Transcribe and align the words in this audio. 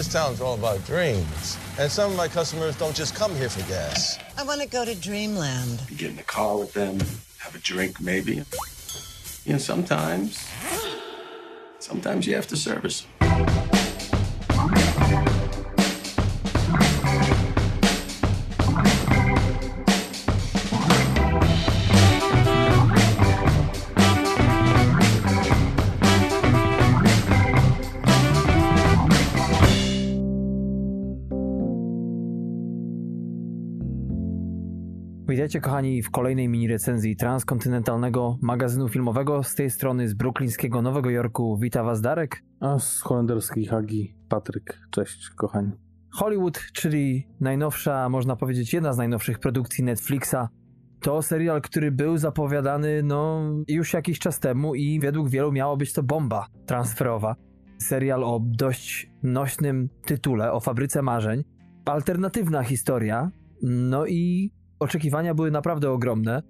This 0.00 0.10
town's 0.10 0.40
all 0.40 0.54
about 0.54 0.82
dreams. 0.86 1.58
And 1.78 1.92
some 1.92 2.12
of 2.12 2.16
my 2.16 2.26
customers 2.26 2.74
don't 2.74 2.96
just 2.96 3.14
come 3.14 3.36
here 3.36 3.50
for 3.50 3.60
gas. 3.68 4.18
I 4.38 4.44
want 4.44 4.62
to 4.62 4.66
go 4.66 4.82
to 4.82 4.94
Dreamland. 4.94 5.82
You 5.90 5.96
get 5.98 6.08
in 6.08 6.16
the 6.16 6.22
car 6.22 6.56
with 6.56 6.72
them, 6.72 6.98
have 7.36 7.54
a 7.54 7.58
drink 7.58 8.00
maybe. 8.00 8.36
You 9.44 9.52
know, 9.52 9.58
sometimes, 9.58 10.48
sometimes 11.80 12.26
you 12.26 12.34
have 12.34 12.46
to 12.46 12.56
service. 12.56 13.06
Witajcie 35.40 35.60
kochani 35.60 36.02
w 36.02 36.10
kolejnej 36.10 36.48
mini 36.48 36.68
recenzji 36.68 37.16
transkontynentalnego 37.16 38.38
magazynu 38.42 38.88
filmowego 38.88 39.42
z 39.42 39.54
tej 39.54 39.70
strony 39.70 40.08
z 40.08 40.14
bruklińskiego 40.14 40.82
Nowego 40.82 41.10
Jorku. 41.10 41.58
Wita 41.58 41.82
was 41.82 42.00
Darek. 42.00 42.42
A 42.60 42.78
z 42.78 43.00
holenderskiej 43.00 43.66
Hagi 43.66 44.14
Patryk. 44.28 44.78
Cześć 44.90 45.30
kochani. 45.30 45.72
Hollywood, 46.12 46.60
czyli 46.72 47.28
najnowsza, 47.40 48.08
można 48.08 48.36
powiedzieć 48.36 48.74
jedna 48.74 48.92
z 48.92 48.98
najnowszych 48.98 49.38
produkcji 49.38 49.84
Netflixa. 49.84 50.36
To 51.00 51.22
serial, 51.22 51.60
który 51.62 51.92
był 51.92 52.16
zapowiadany 52.16 53.02
no 53.02 53.42
już 53.68 53.92
jakiś 53.92 54.18
czas 54.18 54.40
temu 54.40 54.74
i 54.74 55.00
według 55.00 55.28
wielu 55.28 55.52
miało 55.52 55.76
być 55.76 55.92
to 55.92 56.02
bomba 56.02 56.46
transferowa. 56.66 57.36
Serial 57.78 58.24
o 58.24 58.40
dość 58.42 59.10
nośnym 59.22 59.88
tytule, 60.06 60.52
o 60.52 60.60
fabryce 60.60 61.02
marzeń. 61.02 61.44
Alternatywna 61.84 62.62
historia, 62.62 63.30
no 63.62 64.06
i 64.06 64.52
oczekiwania 64.80 65.34
były 65.34 65.50
naprawdę 65.50 65.90
ogromne. 65.90 66.42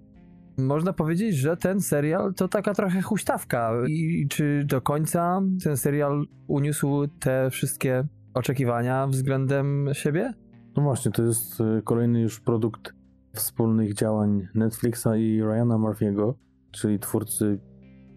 Można 0.57 0.93
powiedzieć, 0.93 1.35
że 1.35 1.57
ten 1.57 1.81
serial 1.81 2.33
to 2.33 2.47
taka 2.47 2.73
trochę 2.73 3.01
huśtawka. 3.01 3.73
I 3.87 4.27
czy 4.29 4.63
do 4.65 4.81
końca 4.81 5.41
ten 5.63 5.77
serial 5.77 6.25
uniósł 6.47 7.07
te 7.19 7.49
wszystkie 7.49 8.03
oczekiwania 8.33 9.07
względem 9.07 9.89
siebie? 9.93 10.33
No 10.77 10.83
właśnie, 10.83 11.11
to 11.11 11.23
jest 11.23 11.61
y, 11.61 11.81
kolejny 11.83 12.21
już 12.21 12.39
produkt 12.39 12.93
wspólnych 13.33 13.93
działań 13.93 14.47
Netflixa 14.55 15.07
i 15.17 15.41
Ryana 15.43 15.75
Murphy'ego, 15.75 16.33
czyli 16.71 16.99
twórcy. 16.99 17.59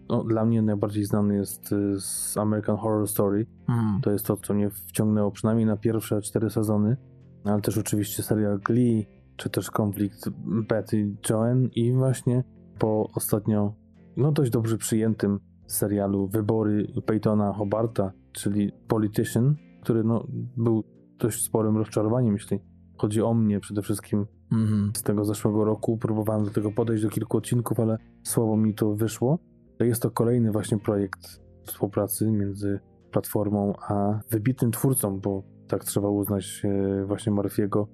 No, 0.09 0.23
dla 0.23 0.45
mnie 0.45 0.61
najbardziej 0.61 1.05
znany 1.05 1.35
jest 1.35 1.71
y, 1.71 1.99
z 1.99 2.37
American 2.37 2.77
Horror 2.77 3.07
Story. 3.07 3.45
Mm. 3.69 4.01
To 4.01 4.11
jest 4.11 4.25
to, 4.25 4.37
co 4.37 4.53
mnie 4.53 4.69
wciągnęło 4.69 5.31
przynajmniej 5.31 5.65
na 5.65 5.77
pierwsze 5.77 6.21
cztery 6.21 6.49
sezony, 6.49 6.97
ale 7.43 7.61
też 7.61 7.77
oczywiście 7.77 8.23
serial 8.23 8.59
Glee, 8.59 9.07
czy 9.35 9.49
też 9.49 9.71
konflikt 9.71 10.29
Betty 10.67 11.15
Joan 11.29 11.69
i 11.75 11.93
właśnie 11.93 12.43
po 12.79 13.09
ostatnio 13.15 13.73
no 14.17 14.31
dość 14.31 14.51
dobrze 14.51 14.77
przyjętym 14.77 15.39
serialu 15.67 16.27
Wybory 16.27 16.87
Peytona 17.05 17.53
Hobarta, 17.53 18.11
czyli 18.31 18.71
Politician, 18.87 19.55
który 19.81 20.03
no, 20.03 20.27
był 20.57 20.83
dość 21.19 21.43
sporym 21.43 21.77
rozczarowaniem, 21.77 22.33
jeśli 22.33 22.59
chodzi 22.97 23.21
o 23.21 23.33
mnie 23.33 23.59
przede 23.59 23.81
wszystkim 23.81 24.25
Mhm. 24.51 24.91
z 24.95 25.03
tego 25.03 25.25
zeszłego 25.25 25.65
roku. 25.65 25.97
Próbowałem 25.97 26.45
do 26.45 26.51
tego 26.51 26.71
podejść 26.71 27.03
do 27.03 27.09
kilku 27.09 27.37
odcinków, 27.37 27.79
ale 27.79 27.97
słabo 28.23 28.57
mi 28.57 28.73
to 28.73 28.95
wyszło. 28.95 29.39
Jest 29.79 30.01
to 30.01 30.11
kolejny 30.11 30.51
właśnie 30.51 30.77
projekt 30.77 31.41
współpracy 31.63 32.31
między 32.31 32.79
platformą 33.11 33.73
a 33.89 34.19
wybitnym 34.29 34.71
twórcą, 34.71 35.19
bo 35.19 35.43
tak 35.67 35.85
trzeba 35.85 36.09
uznać 36.09 36.61
e, 36.63 37.05
właśnie 37.05 37.31
Murphy'ego. 37.31 37.85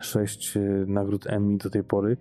Sześć 0.00 0.56
e, 0.56 0.60
nagród 0.86 1.26
Emmy 1.26 1.56
do 1.56 1.70
tej 1.70 1.84
pory 1.84 2.16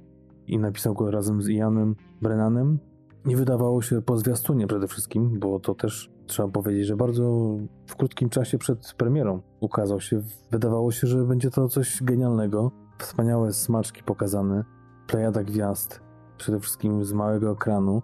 i 0.47 0.59
napisał 0.59 0.93
go 0.93 1.11
razem 1.11 1.41
z 1.41 1.49
Ianem 1.49 1.95
Brennanem. 2.21 2.79
Nie 3.25 3.37
wydawało 3.37 3.81
się 3.81 4.01
po 4.01 4.17
zwiastunie 4.17 4.67
przede 4.67 4.87
wszystkim, 4.87 5.39
bo 5.39 5.59
to 5.59 5.75
też 5.75 6.11
trzeba 6.25 6.49
powiedzieć, 6.49 6.85
że 6.85 6.95
bardzo 6.95 7.57
w 7.87 7.95
krótkim 7.95 8.29
czasie 8.29 8.57
przed 8.57 8.93
premierą 8.97 9.41
ukazał 9.59 9.99
się. 9.99 10.21
Wydawało 10.51 10.91
się, 10.91 11.07
że 11.07 11.25
będzie 11.25 11.49
to 11.49 11.67
coś 11.67 12.03
genialnego. 12.03 12.71
Wspaniałe 12.99 13.53
smaczki 13.53 14.03
pokazane, 14.03 14.63
plejada 15.07 15.43
gwiazd, 15.43 16.01
przede 16.37 16.59
wszystkim 16.59 17.05
z 17.05 17.13
małego 17.13 17.51
ekranu, 17.51 18.01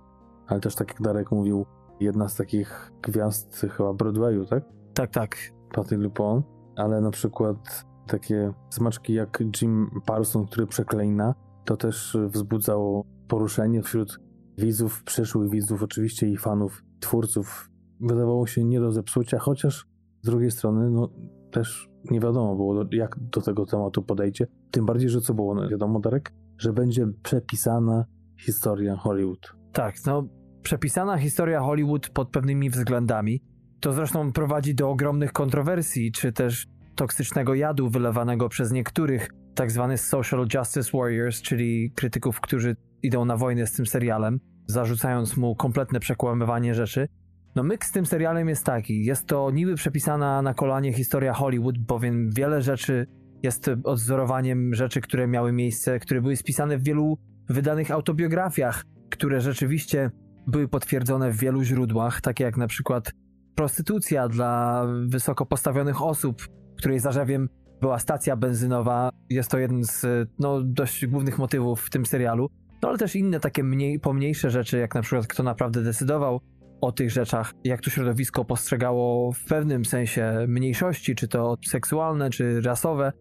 ale 0.48 0.60
też 0.60 0.76
tak 0.76 0.88
jak 0.88 1.02
Darek 1.02 1.32
mówił, 1.32 1.66
jedna 2.00 2.30
z 2.30 2.36
takich 2.36 2.92
gwiazd 3.02 3.66
chyba 3.78 3.94
Broadwayu, 3.94 4.46
tak? 4.46 4.64
Tak, 4.94 5.12
tak. 5.12 5.38
Patty 5.74 5.98
LuPone, 5.98 6.42
ale 6.76 7.02
na 7.02 7.12
przykład 7.12 7.86
takie 8.08 8.54
smaczki 8.70 9.14
jak 9.14 9.44
Jim 9.62 9.90
Parson, 10.06 10.46
który 10.46 10.68
przeklina, 10.68 11.36
to 11.66 11.78
też 11.78 12.18
wzbudzało 12.28 13.06
poruszenie 13.28 13.84
wśród 13.84 14.20
widzów, 14.58 15.04
przyszłych 15.04 15.50
widzów 15.50 15.84
oczywiście 15.84 16.30
i 16.30 16.38
fanów, 16.38 16.84
twórców. 17.00 17.70
Wydawało 18.00 18.48
się 18.48 18.64
nie 18.64 18.80
do 18.80 18.92
zepsucia, 18.92 19.40
chociaż 19.40 19.88
z 20.22 20.26
drugiej 20.26 20.52
strony 20.52 20.90
no, 20.90 21.10
też 21.52 21.90
nie 22.12 22.20
wiadomo 22.20 22.56
było, 22.56 22.86
jak 22.92 23.16
do 23.20 23.42
tego 23.42 23.66
tematu 23.66 24.04
podejdzie. 24.04 24.48
Tym 24.72 24.86
bardziej, 24.86 25.10
że 25.10 25.22
co 25.22 25.34
było 25.34 25.56
no, 25.56 25.70
wiadomo, 25.70 26.00
Darek? 26.00 26.34
Że 26.58 26.74
będzie 26.74 27.08
przepisana 27.24 28.06
historia 28.40 28.96
Hollywood. 28.96 29.56
Tak, 29.72 29.96
no 30.06 30.28
przepisana 30.62 31.18
historia 31.18 31.60
Hollywood 31.60 32.10
pod 32.10 32.30
pewnymi 32.30 32.70
względami. 32.70 33.42
To 33.80 33.94
zresztą 33.94 34.32
prowadzi 34.32 34.76
do 34.76 34.90
ogromnych 34.90 35.32
kontrowersji, 35.32 36.12
czy 36.12 36.34
też 36.34 36.68
toksycznego 36.96 37.54
jadu 37.54 37.90
wylewanego 37.90 38.50
przez 38.50 38.72
niektórych 38.72 39.30
tak 39.56 39.72
social 39.98 40.48
justice 40.54 40.98
warriors, 40.98 41.42
czyli 41.42 41.92
krytyków, 41.96 42.42
którzy 42.42 42.76
idą 43.04 43.26
na 43.26 43.38
wojnę 43.38 43.68
z 43.68 43.72
tym 43.72 43.86
serialem, 43.86 44.40
zarzucając 44.68 45.38
mu 45.38 45.56
kompletne 45.56 46.00
przekłamywanie 46.00 46.74
rzeczy. 46.74 47.08
No 47.56 47.64
myk 47.64 47.86
z 47.86 47.92
tym 47.92 48.06
serialem 48.06 48.50
jest 48.50 48.66
taki, 48.66 49.06
jest 49.06 49.28
to 49.28 49.52
niby 49.52 49.76
przepisana 49.76 50.42
na 50.42 50.54
kolanie 50.54 50.94
historia 50.94 51.34
Hollywood, 51.34 51.78
bowiem 51.78 52.30
wiele 52.32 52.62
rzeczy 52.62 53.08
jest 53.44 53.70
odzorowaniem 53.84 54.74
rzeczy, 54.74 55.02
które 55.02 55.28
miały 55.28 55.52
miejsce, 55.52 56.00
które 56.00 56.22
były 56.22 56.36
spisane 56.36 56.78
w 56.78 56.84
wielu 56.84 57.18
wydanych 57.50 57.92
autobiografiach, 57.92 58.84
które 59.10 59.42
rzeczywiście 59.42 60.12
były 60.48 60.68
potwierdzone 60.68 61.32
w 61.32 61.38
wielu 61.38 61.64
źródłach, 61.64 62.22
takie 62.22 62.44
jak 62.44 62.58
na 62.58 62.68
przykład 62.68 63.12
prostytucja 63.56 64.28
dla 64.28 64.86
wysoko 65.08 65.46
postawionych 65.46 66.02
osób, 66.02 66.48
której 66.76 67.00
zarzewiem 67.00 67.50
była 67.82 68.00
stacja 68.00 68.36
benzynowa. 68.36 69.10
Jest 69.30 69.52
to 69.52 69.60
jeden 69.60 69.84
z 69.84 70.06
no, 70.40 70.62
dość 70.62 71.06
głównych 71.06 71.38
motywów 71.38 71.82
w 71.82 71.90
tym 71.90 72.06
serialu. 72.06 72.50
No 72.82 72.90
ale 72.90 72.98
też 72.98 73.16
inne 73.16 73.40
takie 73.40 73.64
mniej, 73.64 74.00
pomniejsze 74.00 74.50
rzeczy, 74.50 74.78
jak 74.78 74.96
na 74.96 75.02
przykład 75.02 75.28
kto 75.28 75.44
naprawdę 75.44 75.84
decydował 75.84 76.42
o 76.82 76.92
tych 76.92 77.12
rzeczach, 77.12 77.54
jak 77.64 77.82
to 77.82 77.90
środowisko 77.90 78.46
postrzegało 78.46 79.32
w 79.32 79.44
pewnym 79.44 79.86
sensie 79.86 80.46
mniejszości, 80.48 81.16
czy 81.16 81.28
to 81.28 81.56
seksualne, 81.68 82.30
czy 82.30 82.62
rasowe. 82.62 83.12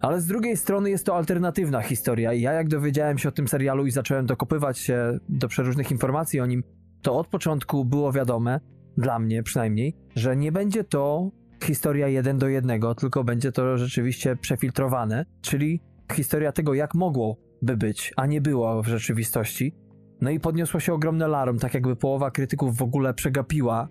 Ale 0.00 0.20
z 0.20 0.26
drugiej 0.26 0.56
strony 0.56 0.90
jest 0.90 1.06
to 1.06 1.16
alternatywna 1.16 1.82
historia 1.82 2.32
i 2.32 2.40
ja 2.40 2.52
jak 2.52 2.68
dowiedziałem 2.68 3.18
się 3.18 3.28
o 3.28 3.32
tym 3.32 3.48
serialu 3.48 3.86
i 3.86 3.90
zacząłem 3.90 4.26
dokopywać 4.26 4.78
się 4.78 5.18
do 5.28 5.48
przeróżnych 5.48 5.90
informacji 5.90 6.40
o 6.40 6.46
nim, 6.46 6.62
to 7.02 7.18
od 7.18 7.26
początku 7.26 7.84
było 7.84 8.12
wiadome, 8.12 8.60
dla 8.96 9.18
mnie 9.18 9.42
przynajmniej, 9.42 9.96
że 10.16 10.36
nie 10.36 10.52
będzie 10.52 10.84
to 10.84 11.30
historia 11.64 12.08
jeden 12.08 12.38
do 12.38 12.48
jednego, 12.48 12.94
tylko 12.94 13.24
będzie 13.24 13.52
to 13.52 13.78
rzeczywiście 13.78 14.36
przefiltrowane, 14.36 15.24
czyli 15.40 15.80
historia 16.12 16.52
tego, 16.52 16.74
jak 16.74 16.94
mogło 16.94 17.36
by 17.62 17.76
być, 17.76 18.12
a 18.16 18.26
nie 18.26 18.40
było 18.40 18.82
w 18.82 18.86
rzeczywistości. 18.86 19.74
No 20.20 20.30
i 20.30 20.40
podniosło 20.40 20.80
się 20.80 20.94
ogromne 20.94 21.28
larum, 21.28 21.58
tak 21.58 21.74
jakby 21.74 21.96
połowa 21.96 22.30
krytyków 22.30 22.76
w 22.76 22.82
ogóle 22.82 23.14
przegapiła 23.14 23.88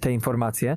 te 0.00 0.12
informacje. 0.12 0.76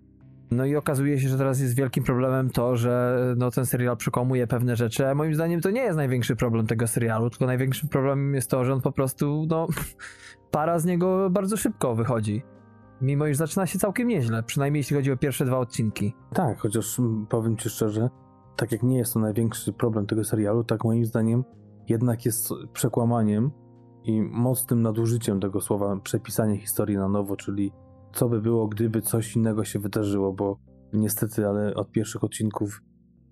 No 0.51 0.65
i 0.65 0.75
okazuje 0.75 1.19
się, 1.19 1.29
że 1.29 1.37
teraz 1.37 1.59
jest 1.59 1.75
wielkim 1.75 2.03
problemem 2.03 2.49
to, 2.49 2.75
że 2.75 3.17
no, 3.37 3.51
ten 3.51 3.65
serial 3.65 3.97
przekłamuje 3.97 4.47
pewne 4.47 4.75
rzeczy, 4.75 5.07
a 5.07 5.15
moim 5.15 5.35
zdaniem 5.35 5.61
to 5.61 5.69
nie 5.69 5.81
jest 5.81 5.97
największy 5.97 6.35
problem 6.35 6.67
tego 6.67 6.87
serialu, 6.87 7.29
tylko 7.29 7.45
największym 7.45 7.89
problemem 7.89 8.35
jest 8.35 8.49
to, 8.49 8.65
że 8.65 8.73
on 8.73 8.81
po 8.81 8.91
prostu, 8.91 9.45
no, 9.49 9.67
para 10.51 10.79
z 10.79 10.85
niego 10.85 11.29
bardzo 11.29 11.57
szybko 11.57 11.95
wychodzi. 11.95 12.43
Mimo 13.01 13.27
iż 13.27 13.37
zaczyna 13.37 13.65
się 13.65 13.79
całkiem 13.79 14.07
nieźle, 14.07 14.43
przynajmniej 14.43 14.79
jeśli 14.79 14.95
chodzi 14.95 15.11
o 15.11 15.17
pierwsze 15.17 15.45
dwa 15.45 15.57
odcinki. 15.59 16.13
Tak, 16.33 16.59
chociaż 16.59 16.99
mm, 16.99 17.27
powiem 17.27 17.57
ci 17.57 17.69
szczerze, 17.69 18.09
tak 18.55 18.71
jak 18.71 18.83
nie 18.83 18.97
jest 18.97 19.13
to 19.13 19.19
największy 19.19 19.73
problem 19.73 20.05
tego 20.05 20.23
serialu, 20.23 20.63
tak 20.63 20.83
moim 20.83 21.05
zdaniem 21.05 21.43
jednak 21.89 22.25
jest 22.25 22.49
przekłamaniem 22.73 23.51
i 24.03 24.21
mocnym 24.21 24.81
nadużyciem 24.81 25.39
tego 25.39 25.61
słowa 25.61 25.99
przepisanie 26.03 26.57
historii 26.57 26.97
na 26.97 27.07
nowo, 27.07 27.35
czyli 27.35 27.71
co 28.13 28.29
by 28.29 28.41
było, 28.41 28.67
gdyby 28.67 29.01
coś 29.01 29.35
innego 29.35 29.63
się 29.63 29.79
wydarzyło, 29.79 30.33
bo 30.33 30.57
niestety, 30.93 31.47
ale 31.47 31.75
od 31.75 31.91
pierwszych 31.91 32.23
odcinków 32.23 32.81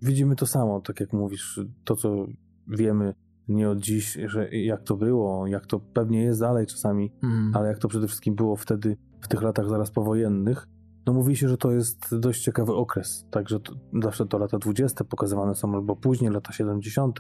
widzimy 0.02 0.36
to 0.36 0.46
samo, 0.46 0.82
tak 0.82 1.00
jak 1.00 1.14
mówisz, 1.14 1.60
to 1.84 1.96
co 1.96 2.26
wiemy 2.68 3.14
nie 3.48 3.70
od 3.70 3.80
dziś, 3.80 4.18
że 4.26 4.50
jak 4.50 4.84
to 4.84 4.98
było, 4.98 5.48
jak 5.48 5.66
to 5.66 5.80
pewnie 5.80 6.24
jest 6.24 6.40
dalej 6.40 6.66
czasami, 6.68 7.12
Mm. 7.24 7.52
ale 7.56 7.70
jak 7.70 7.78
to 7.78 7.88
przede 7.88 8.08
wszystkim 8.08 8.36
było 8.36 8.56
wtedy, 8.56 8.98
w 9.22 9.28
tych 9.28 9.42
latach 9.42 9.70
zaraz 9.70 9.92
powojennych, 9.92 10.68
no 11.06 11.14
mówi 11.14 11.36
się, 11.36 11.50
że 11.50 11.58
to 11.58 11.72
jest 11.72 12.20
dość 12.20 12.44
ciekawy 12.44 12.74
okres. 12.74 13.26
Także 13.32 13.60
to, 13.60 13.74
zawsze 14.04 14.26
to 14.26 14.38
lata 14.38 14.58
20. 14.58 15.04
pokazywane 15.04 15.56
są 15.56 15.76
albo 15.76 15.96
później, 15.96 16.32
lata 16.32 16.54
70. 16.54 17.20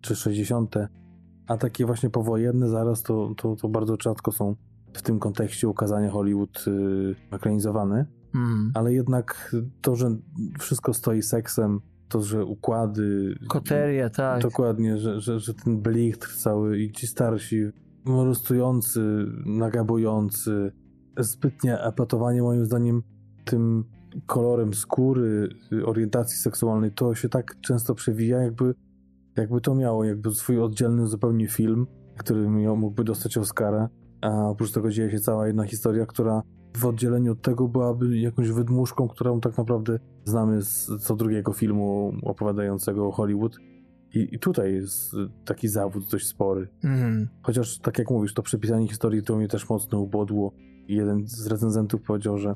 czy 0.00 0.16
60. 0.16 0.74
A 1.46 1.56
takie 1.56 1.86
właśnie 1.86 2.10
powojenne 2.10 2.68
zaraz 2.68 3.02
to, 3.02 3.34
to, 3.36 3.56
to 3.56 3.68
bardzo 3.68 3.96
rzadko 4.02 4.32
są 4.32 4.56
w 4.92 5.02
tym 5.02 5.18
kontekście 5.18 5.68
ukazania 5.68 6.10
Hollywood 6.10 6.64
yy, 6.66 7.16
ekranizowane. 7.30 8.06
Mm. 8.34 8.72
Ale 8.74 8.92
jednak 8.92 9.56
to, 9.80 9.96
że 9.96 10.16
wszystko 10.58 10.94
stoi 10.94 11.22
seksem, 11.22 11.80
to, 12.08 12.22
że 12.22 12.44
układy. 12.44 13.34
Koteria, 13.48 14.10
tak. 14.10 14.42
Dokładnie, 14.42 14.98
że, 14.98 15.20
że, 15.20 15.40
że 15.40 15.54
ten 15.54 15.80
blichtr 15.80 16.36
cały 16.36 16.78
i 16.78 16.92
ci 16.92 17.06
starsi, 17.06 17.62
molestujący, 18.04 19.26
nagabujący, 19.46 20.72
zbytnie 21.18 21.80
epatowanie 21.80 22.42
moim 22.42 22.64
zdaniem 22.64 23.02
tym 23.44 23.84
kolorem 24.26 24.74
skóry, 24.74 25.48
orientacji 25.84 26.38
seksualnej, 26.38 26.92
to 26.92 27.14
się 27.14 27.28
tak 27.28 27.60
często 27.60 27.94
przewija, 27.94 28.42
jakby, 28.42 28.74
jakby 29.36 29.60
to 29.60 29.74
miało 29.74 30.04
jakby 30.04 30.34
swój 30.34 30.60
oddzielny 30.60 31.06
zupełnie 31.06 31.48
film, 31.48 31.86
który 32.16 32.48
mógłby 32.48 33.04
dostać 33.04 33.38
Oscara, 33.38 33.88
a 34.20 34.48
oprócz 34.48 34.72
tego 34.72 34.90
dzieje 34.90 35.10
się 35.10 35.20
cała 35.20 35.46
jedna 35.46 35.64
historia, 35.64 36.06
która 36.06 36.42
w 36.76 36.86
oddzieleniu 36.86 37.32
od 37.32 37.42
tego 37.42 37.68
byłaby 37.68 38.18
jakąś 38.18 38.50
wydmuszką, 38.50 39.08
którą 39.08 39.40
tak 39.40 39.58
naprawdę 39.58 39.98
znamy 40.24 40.62
z 40.62 40.90
co 41.00 41.16
drugiego 41.16 41.52
filmu 41.52 42.12
opowiadającego 42.22 43.06
o 43.06 43.12
Hollywood. 43.12 43.56
I, 44.14 44.28
I, 44.34 44.38
tutaj 44.38 44.74
jest 44.74 45.16
taki 45.44 45.68
zawód 45.68 46.10
dość 46.10 46.26
spory. 46.26 46.68
Mm. 46.84 47.28
Chociaż, 47.42 47.78
tak 47.78 47.98
jak 47.98 48.10
mówisz, 48.10 48.34
to 48.34 48.42
przepisanie 48.42 48.88
historii 48.88 49.22
to 49.22 49.36
mnie 49.36 49.48
też 49.48 49.68
mocno 49.68 50.00
ubodło. 50.00 50.52
Jeden 50.88 51.26
z 51.26 51.46
recenzentów 51.46 52.02
powiedział, 52.02 52.38
że, 52.38 52.54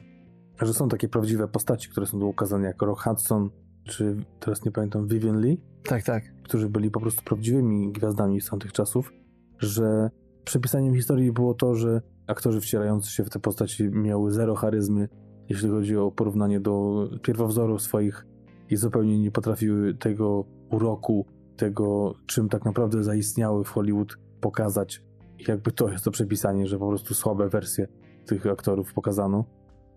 że 0.63 0.75
są 0.75 0.89
takie 0.89 1.09
prawdziwe 1.09 1.49
postaci, 1.49 1.89
które 1.89 2.07
są 2.07 2.19
do 2.19 2.27
ukazania, 2.27 2.67
jak 2.67 2.83
Rock 2.83 3.03
Hudson, 3.03 3.51
czy 3.85 4.17
teraz 4.41 4.65
nie 4.65 4.73
pamiętam, 4.73 5.09
Vivian 5.09 5.41
Lee. 5.41 5.61
Tak, 5.85 6.03
tak. 6.03 6.25
Którzy 6.43 6.69
byli 6.69 6.91
po 6.91 7.01
prostu 7.01 7.23
prawdziwymi 7.23 7.93
gwiazdami 7.93 8.41
z 8.41 8.47
tamtych 8.47 8.73
czasów, 8.73 9.13
że 9.59 10.11
przepisaniem 10.45 10.95
historii 10.95 11.33
było 11.33 11.55
to, 11.55 11.75
że 11.75 12.03
aktorzy 12.27 12.61
wcierający 12.61 13.11
się 13.11 13.25
w 13.25 13.31
te 13.31 13.39
postaci 13.39 13.89
miały 13.91 14.33
zero 14.33 14.55
charyzmy, 14.55 15.09
jeśli 15.49 15.69
chodzi 15.69 15.97
o 15.97 16.11
porównanie 16.11 16.61
do 16.61 17.09
pierwowzorów 17.23 17.83
swoich 17.83 18.27
i 18.71 18.77
zupełnie 18.77 19.19
nie 19.19 19.31
potrafiły 19.31 19.95
tego 19.95 20.45
uroku, 20.71 21.27
tego 21.57 22.15
czym 22.27 22.49
tak 22.49 22.65
naprawdę 22.65 23.05
zaistniały 23.05 23.65
w 23.65 23.69
Hollywood 23.69 24.19
pokazać. 24.41 25.03
I 25.39 25.45
jakby 25.49 25.73
to 25.73 25.89
jest 25.89 26.05
to 26.05 26.11
przepisanie, 26.11 26.67
że 26.67 26.79
po 26.79 26.89
prostu 26.89 27.15
słabe 27.15 27.49
wersje 27.49 27.89
tych 28.27 28.47
aktorów 28.47 28.95
pokazano. 28.95 29.45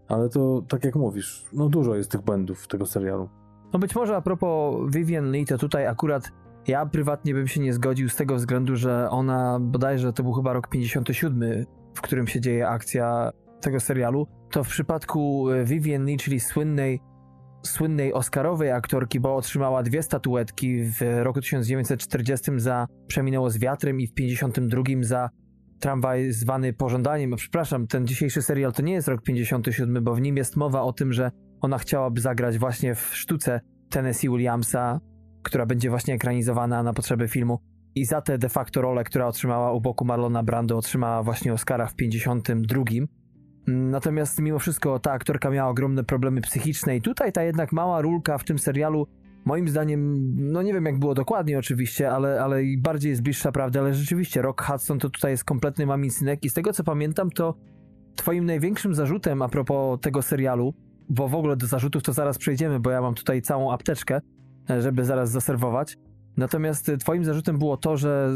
Ale 0.07 0.29
to, 0.29 0.61
tak 0.67 0.83
jak 0.83 0.95
mówisz, 0.95 1.45
no 1.53 1.69
dużo 1.69 1.95
jest 1.95 2.11
tych 2.11 2.21
błędów 2.21 2.67
tego 2.67 2.85
serialu. 2.85 3.29
No 3.73 3.79
być 3.79 3.95
może 3.95 4.15
a 4.15 4.21
propos 4.21 4.75
Vivian 4.95 5.31
Lee, 5.31 5.45
to 5.45 5.57
tutaj 5.57 5.87
akurat 5.87 6.31
ja 6.67 6.85
prywatnie 6.85 7.33
bym 7.33 7.47
się 7.47 7.61
nie 7.61 7.73
zgodził 7.73 8.09
z 8.09 8.15
tego 8.15 8.35
względu, 8.35 8.75
że 8.75 9.09
ona 9.09 9.59
bodajże 9.61 10.13
to 10.13 10.23
był 10.23 10.33
chyba 10.33 10.53
rok 10.53 10.67
57, 10.67 11.65
w 11.93 12.01
którym 12.01 12.27
się 12.27 12.41
dzieje 12.41 12.67
akcja 12.67 13.31
tego 13.61 13.79
serialu, 13.79 14.27
to 14.51 14.63
w 14.63 14.67
przypadku 14.67 15.45
Vivian 15.65 16.05
Lee, 16.05 16.17
czyli 16.17 16.39
słynnej, 16.39 16.99
słynnej 17.63 18.13
Oscarowej 18.13 18.71
aktorki, 18.71 19.19
bo 19.19 19.35
otrzymała 19.35 19.83
dwie 19.83 20.03
statuetki 20.03 20.83
w 20.83 21.01
roku 21.23 21.41
1940 21.41 22.59
za 22.59 22.87
Przeminęło 23.07 23.49
z 23.49 23.57
wiatrem 23.57 23.99
i 23.99 24.07
w 24.07 24.13
52 24.13 24.83
za 25.01 25.29
Tramwaj 25.79 26.31
zwany 26.31 26.73
Pożądaniem. 26.73 27.35
Przepraszam, 27.35 27.87
ten 27.87 28.07
dzisiejszy 28.07 28.41
serial 28.41 28.73
to 28.73 28.81
nie 28.81 28.93
jest 28.93 29.07
rok 29.07 29.21
57, 29.21 30.03
bo 30.03 30.15
w 30.15 30.21
nim 30.21 30.37
jest 30.37 30.55
mowa 30.55 30.81
o 30.81 30.93
tym, 30.93 31.13
że 31.13 31.31
ona 31.61 31.77
chciałaby 31.77 32.21
zagrać 32.21 32.57
właśnie 32.57 32.95
w 32.95 33.09
sztuce 33.13 33.61
Tennessee 33.89 34.29
Williamsa, 34.29 34.99
która 35.43 35.65
będzie 35.65 35.89
właśnie 35.89 36.13
ekranizowana 36.13 36.83
na 36.83 36.93
potrzeby 36.93 37.27
filmu. 37.27 37.59
I 37.95 38.05
za 38.05 38.21
tę 38.21 38.37
de 38.37 38.49
facto 38.49 38.81
rolę, 38.81 39.03
która 39.03 39.27
otrzymała 39.27 39.71
u 39.71 39.81
boku 39.81 40.05
Marlona 40.05 40.43
Brando, 40.43 40.77
otrzymała 40.77 41.23
właśnie 41.23 41.53
Oscara 41.53 41.87
w 41.87 41.95
52. 41.95 42.83
Natomiast 43.67 44.41
mimo 44.41 44.59
wszystko 44.59 44.99
ta 44.99 45.11
aktorka 45.11 45.49
miała 45.49 45.69
ogromne 45.69 46.03
problemy 46.03 46.41
psychiczne 46.41 46.95
i 46.97 47.01
tutaj 47.01 47.31
ta 47.31 47.43
jednak 47.43 47.71
mała 47.71 48.01
rulka 48.01 48.37
w 48.37 48.43
tym 48.43 48.59
serialu 48.59 49.07
moim 49.45 49.67
zdaniem, 49.67 50.31
no 50.51 50.61
nie 50.61 50.73
wiem 50.73 50.85
jak 50.85 50.99
było 50.99 51.13
dokładnie 51.13 51.59
oczywiście, 51.59 52.11
ale, 52.11 52.43
ale 52.43 52.61
bardziej 52.77 53.09
jest 53.09 53.21
bliższa 53.21 53.51
prawdy, 53.51 53.79
ale 53.79 53.93
rzeczywiście 53.93 54.41
Rock 54.41 54.61
Hudson 54.61 54.99
to 54.99 55.09
tutaj 55.09 55.31
jest 55.31 55.43
kompletny 55.43 55.85
mamicynek 55.85 56.43
i 56.43 56.49
z 56.49 56.53
tego 56.53 56.73
co 56.73 56.83
pamiętam 56.83 57.29
to 57.29 57.55
twoim 58.15 58.45
największym 58.45 58.95
zarzutem 58.95 59.41
a 59.41 59.49
propos 59.49 59.99
tego 60.01 60.21
serialu, 60.21 60.73
bo 61.09 61.27
w 61.27 61.35
ogóle 61.35 61.55
do 61.55 61.67
zarzutów 61.67 62.03
to 62.03 62.13
zaraz 62.13 62.37
przejdziemy, 62.37 62.79
bo 62.79 62.89
ja 62.89 63.01
mam 63.01 63.13
tutaj 63.13 63.41
całą 63.41 63.71
apteczkę, 63.71 64.21
żeby 64.79 65.05
zaraz 65.05 65.31
zaserwować. 65.31 65.97
Natomiast 66.37 66.91
twoim 66.99 67.25
zarzutem 67.25 67.57
było 67.57 67.77
to, 67.77 67.97
że 67.97 68.33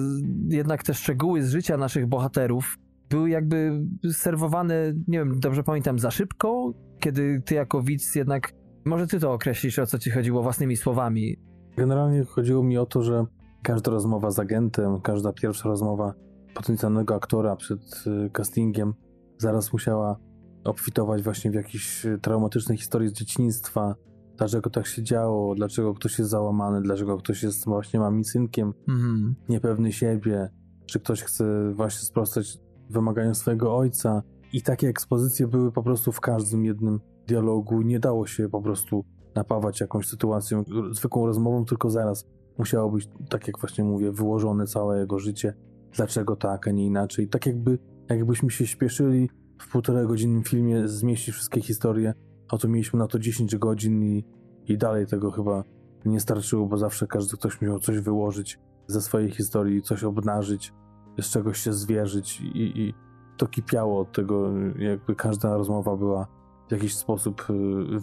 jednak 0.47 0.83
te 0.83 0.93
szczegóły 0.93 1.43
z 1.43 1.51
życia 1.51 1.77
naszych 1.77 2.07
bohaterów 2.07 2.77
były 3.09 3.29
jakby 3.29 3.81
serwowane, 4.11 4.93
nie 5.07 5.19
wiem, 5.19 5.39
dobrze 5.39 5.63
pamiętam, 5.63 5.99
za 5.99 6.11
szybko, 6.11 6.73
kiedy 6.99 7.41
ty 7.45 7.55
jako 7.55 7.81
widz 7.81 8.15
jednak, 8.15 8.53
może 8.85 9.07
ty 9.07 9.19
to 9.19 9.33
określisz, 9.33 9.79
o 9.79 9.85
co 9.85 9.99
ci 9.99 10.11
chodziło 10.11 10.43
własnymi 10.43 10.77
słowami. 10.77 11.37
Generalnie 11.77 12.23
chodziło 12.23 12.63
mi 12.63 12.77
o 12.77 12.85
to, 12.85 13.03
że 13.03 13.25
każda 13.63 13.91
rozmowa 13.91 14.31
z 14.31 14.39
agentem, 14.39 15.01
każda 15.01 15.33
pierwsza 15.33 15.69
rozmowa 15.69 16.13
potencjalnego 16.55 17.15
aktora 17.15 17.55
przed 17.55 18.03
castingiem 18.33 18.93
zaraz 19.37 19.73
musiała 19.73 20.19
obfitować 20.63 21.23
właśnie 21.23 21.51
w 21.51 21.53
jakieś 21.53 22.05
traumatyczne 22.21 22.77
historie 22.77 23.09
z 23.09 23.13
dzieciństwa, 23.13 23.95
dlaczego 24.37 24.69
tak 24.69 24.87
się 24.87 25.03
działo, 25.03 25.55
dlaczego 25.55 25.93
ktoś 25.93 26.19
jest 26.19 26.31
załamany, 26.31 26.81
dlaczego 26.81 27.17
ktoś 27.17 27.43
jest 27.43 27.65
właśnie 27.65 27.99
mamicynkiem, 27.99 28.73
Mhm. 28.87 29.35
niepewny 29.49 29.91
siebie, 29.91 30.49
czy 30.85 30.99
ktoś 30.99 31.23
chce 31.23 31.73
właśnie 31.73 32.05
sprostać 32.07 32.57
wymaganiom 32.89 33.35
swojego 33.35 33.77
ojca. 33.77 34.23
I 34.53 34.61
takie 34.61 34.87
ekspozycje 34.87 35.47
były 35.47 35.71
po 35.71 35.83
prostu 35.83 36.11
w 36.11 36.19
każdym 36.21 36.65
jednym 36.65 36.99
dialogu. 37.29 37.81
Nie 37.81 37.99
dało 37.99 38.27
się 38.27 38.49
po 38.49 38.61
prostu 38.61 39.05
napawać 39.35 39.81
jakąś 39.81 40.07
sytuacją, 40.07 40.63
zwykłą 40.91 41.25
rozmową, 41.25 41.65
tylko 41.65 41.89
zaraz 41.89 42.25
musiało 42.57 42.91
być, 42.91 43.09
tak 43.29 43.47
jak 43.47 43.59
właśnie 43.59 43.83
mówię, 43.83 44.11
wyłożone 44.11 44.67
całe 44.67 44.99
jego 44.99 45.19
życie. 45.19 45.53
Dlaczego 45.91 46.35
tak, 46.35 46.67
a 46.67 46.71
nie 46.71 46.85
inaczej. 46.85 47.27
Tak 47.27 47.45
jakby, 47.45 47.79
jakbyśmy 48.09 48.49
się 48.49 48.67
śpieszyli 48.67 49.29
w 49.61 49.71
półtorej 49.71 50.07
godzinnym 50.07 50.43
filmie 50.43 50.87
zmieścić 50.87 51.35
wszystkie 51.35 51.61
historie, 51.61 52.13
a 52.49 52.57
tu 52.57 52.69
mieliśmy 52.69 52.99
na 52.99 53.07
to 53.07 53.19
10 53.19 53.57
godzin 53.57 54.03
i, 54.03 54.25
i 54.67 54.77
dalej 54.77 55.07
tego 55.07 55.31
chyba 55.31 55.63
nie 56.05 56.19
starczyło, 56.19 56.65
bo 56.65 56.77
zawsze 56.77 57.07
każdy 57.07 57.37
ktoś 57.37 57.61
musiał 57.61 57.79
coś 57.79 57.99
wyłożyć 57.99 58.59
ze 58.87 59.01
swojej 59.01 59.31
historii, 59.31 59.81
coś 59.81 60.03
obnażyć, 60.03 60.73
z 61.21 61.29
czegoś 61.29 61.59
się 61.59 61.73
zwierzyć 61.73 62.41
i, 62.41 62.81
i 62.81 62.93
to 63.37 63.47
kipiało 63.47 63.99
od 63.99 64.11
tego, 64.11 64.51
jakby 64.79 65.15
każda 65.15 65.57
rozmowa 65.57 65.97
była 65.97 66.27
w 66.69 66.71
jakiś 66.71 66.95
sposób 66.95 67.47
y, 67.49 67.53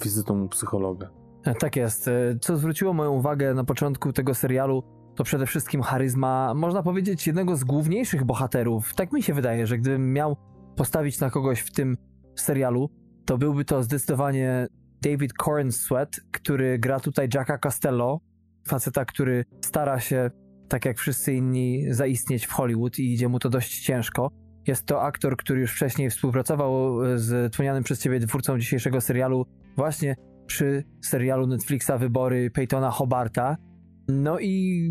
wizytą 0.05 0.43
u 0.43 0.49
psychologa. 0.49 1.11
Tak 1.59 1.77
jest. 1.77 2.11
Co 2.41 2.57
zwróciło 2.57 2.93
moją 2.93 3.13
uwagę 3.13 3.55
na 3.55 3.65
początku 3.65 4.13
tego 4.13 4.35
serialu, 4.35 4.83
to 5.17 5.25
przede 5.25 5.47
wszystkim 5.47 5.83
charyzma, 5.83 6.55
można 6.55 6.83
powiedzieć, 6.83 7.27
jednego 7.27 7.57
z 7.57 7.65
główniejszych 7.65 8.25
bohaterów. 8.25 8.95
Tak 8.95 9.13
mi 9.13 9.23
się 9.23 9.35
wydaje, 9.35 9.67
że 9.67 9.79
gdybym 9.79 10.13
miał 10.13 10.37
postawić 10.77 11.21
na 11.21 11.31
kogoś 11.31 11.61
w 11.61 11.73
tym 11.73 11.97
serialu, 12.37 12.91
to 13.25 13.39
byłby 13.39 13.65
to 13.65 13.83
zdecydowanie 13.83 14.67
David 15.03 15.33
Corenswet, 15.33 16.21
który 16.33 16.79
gra 16.79 17.01
tutaj 17.01 17.29
Jacka 17.35 17.59
Castello, 17.59 18.21
faceta, 18.69 19.05
który 19.05 19.45
stara 19.61 20.01
się, 20.01 20.31
tak 20.69 20.85
jak 20.85 20.99
wszyscy 20.99 21.35
inni, 21.35 21.85
zaistnieć 21.91 22.47
w 22.47 22.53
Hollywood 22.53 22.99
i 22.99 23.13
idzie 23.13 23.29
mu 23.29 23.39
to 23.39 23.51
dość 23.51 23.81
ciężko. 23.81 24.31
Jest 24.67 24.87
to 24.87 25.03
aktor, 25.03 25.37
który 25.37 25.61
już 25.61 25.73
wcześniej 25.73 26.11
współpracował 26.11 26.99
z 27.17 27.53
wspomnianym 27.53 27.83
przez 27.85 28.01
ciebie 28.01 28.21
twórcą 28.21 28.59
dzisiejszego 28.59 29.01
serialu 29.01 29.47
właśnie 29.77 30.17
przy 30.47 30.85
serialu 31.01 31.47
Netflixa 31.47 31.91
Wybory 31.99 32.51
Peytona 32.51 32.91
Hobarta. 32.91 33.57
No 34.09 34.41
i 34.41 34.91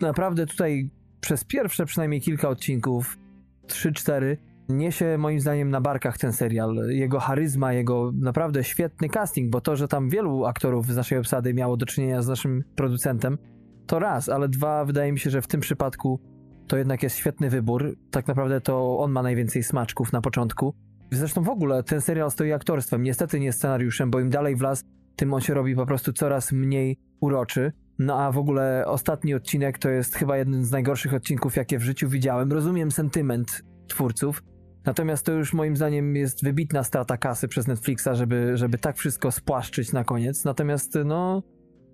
naprawdę 0.00 0.46
tutaj 0.46 0.90
przez 1.20 1.44
pierwsze 1.44 1.86
przynajmniej 1.86 2.20
kilka 2.20 2.48
odcinków, 2.48 3.18
3-4, 3.66 4.36
niesie 4.68 5.18
moim 5.18 5.40
zdaniem 5.40 5.70
na 5.70 5.80
barkach 5.80 6.18
ten 6.18 6.32
serial. 6.32 6.76
Jego 6.88 7.20
charyzma, 7.20 7.72
jego 7.72 8.12
naprawdę 8.14 8.64
świetny 8.64 9.08
casting, 9.08 9.50
bo 9.50 9.60
to, 9.60 9.76
że 9.76 9.88
tam 9.88 10.08
wielu 10.08 10.44
aktorów 10.44 10.86
z 10.86 10.96
naszej 10.96 11.18
obsady 11.18 11.54
miało 11.54 11.76
do 11.76 11.86
czynienia 11.86 12.22
z 12.22 12.28
naszym 12.28 12.64
producentem, 12.76 13.38
to 13.86 13.98
raz, 13.98 14.28
ale 14.28 14.48
dwa, 14.48 14.84
wydaje 14.84 15.12
mi 15.12 15.18
się, 15.18 15.30
że 15.30 15.42
w 15.42 15.46
tym 15.46 15.60
przypadku 15.60 16.20
to 16.66 16.76
jednak 16.76 17.02
jest 17.02 17.16
świetny 17.16 17.50
wybór. 17.50 17.96
Tak 18.10 18.26
naprawdę 18.26 18.60
to 18.60 18.98
on 18.98 19.12
ma 19.12 19.22
najwięcej 19.22 19.62
smaczków 19.62 20.12
na 20.12 20.20
początku. 20.20 20.74
Zresztą 21.12 21.42
w 21.42 21.48
ogóle 21.48 21.82
ten 21.82 22.00
serial 22.00 22.30
stoi 22.30 22.52
aktorstwem, 22.52 23.02
niestety 23.02 23.40
nie 23.40 23.52
scenariuszem, 23.52 24.10
bo 24.10 24.20
im 24.20 24.30
dalej 24.30 24.56
w 24.56 24.60
las, 24.60 24.84
tym 25.16 25.34
on 25.34 25.40
się 25.40 25.54
robi 25.54 25.76
po 25.76 25.86
prostu 25.86 26.12
coraz 26.12 26.52
mniej 26.52 26.98
uroczy. 27.20 27.72
No 27.98 28.22
a 28.22 28.32
w 28.32 28.38
ogóle 28.38 28.84
ostatni 28.86 29.34
odcinek 29.34 29.78
to 29.78 29.90
jest 29.90 30.14
chyba 30.14 30.36
jeden 30.36 30.64
z 30.64 30.70
najgorszych 30.70 31.14
odcinków, 31.14 31.56
jakie 31.56 31.78
w 31.78 31.82
życiu 31.82 32.08
widziałem. 32.08 32.52
Rozumiem 32.52 32.90
sentyment 32.90 33.62
twórców, 33.88 34.42
Natomiast 34.84 35.26
to 35.26 35.32
już 35.32 35.52
moim 35.52 35.76
zdaniem 35.76 36.16
jest 36.16 36.44
wybitna 36.44 36.84
strata 36.84 37.16
kasy 37.16 37.48
przez 37.48 37.66
Netflixa, 37.66 38.08
żeby, 38.12 38.56
żeby 38.56 38.78
tak 38.78 38.96
wszystko 38.96 39.32
spłaszczyć 39.32 39.92
na 39.92 40.04
koniec. 40.04 40.44
Natomiast 40.44 40.98
no, 41.04 41.42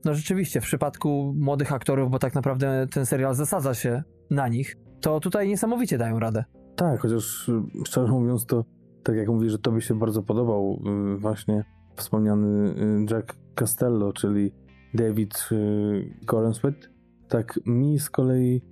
no 0.04 0.14
rzeczywiście 0.14 0.60
w 0.60 0.64
przypadku 0.64 1.34
młodych 1.36 1.72
aktorów, 1.72 2.10
bo 2.10 2.18
tak 2.18 2.34
naprawdę 2.34 2.86
ten 2.90 3.06
serial 3.06 3.34
zasadza 3.34 3.74
się 3.74 4.02
na 4.30 4.48
nich, 4.48 4.76
to 5.00 5.20
tutaj 5.20 5.48
niesamowicie 5.48 5.98
dają 5.98 6.18
radę. 6.18 6.44
Tak, 6.76 7.00
chociaż 7.00 7.48
y, 7.48 7.62
szczerze 7.84 8.12
mówiąc 8.12 8.46
to, 8.46 8.64
tak 9.02 9.16
jak 9.16 9.28
mówię, 9.28 9.50
że 9.50 9.58
tobie 9.58 9.80
się 9.80 9.98
bardzo 9.98 10.22
podobał 10.22 10.82
y, 11.14 11.18
właśnie 11.18 11.64
wspomniany 11.96 12.70
y, 12.70 13.14
Jack 13.14 13.36
Castello, 13.54 14.12
czyli 14.12 14.52
David 14.94 15.48
Corenswet, 16.26 16.90
tak 17.28 17.60
mi 17.66 17.98
z 17.98 18.10
kolei 18.10 18.62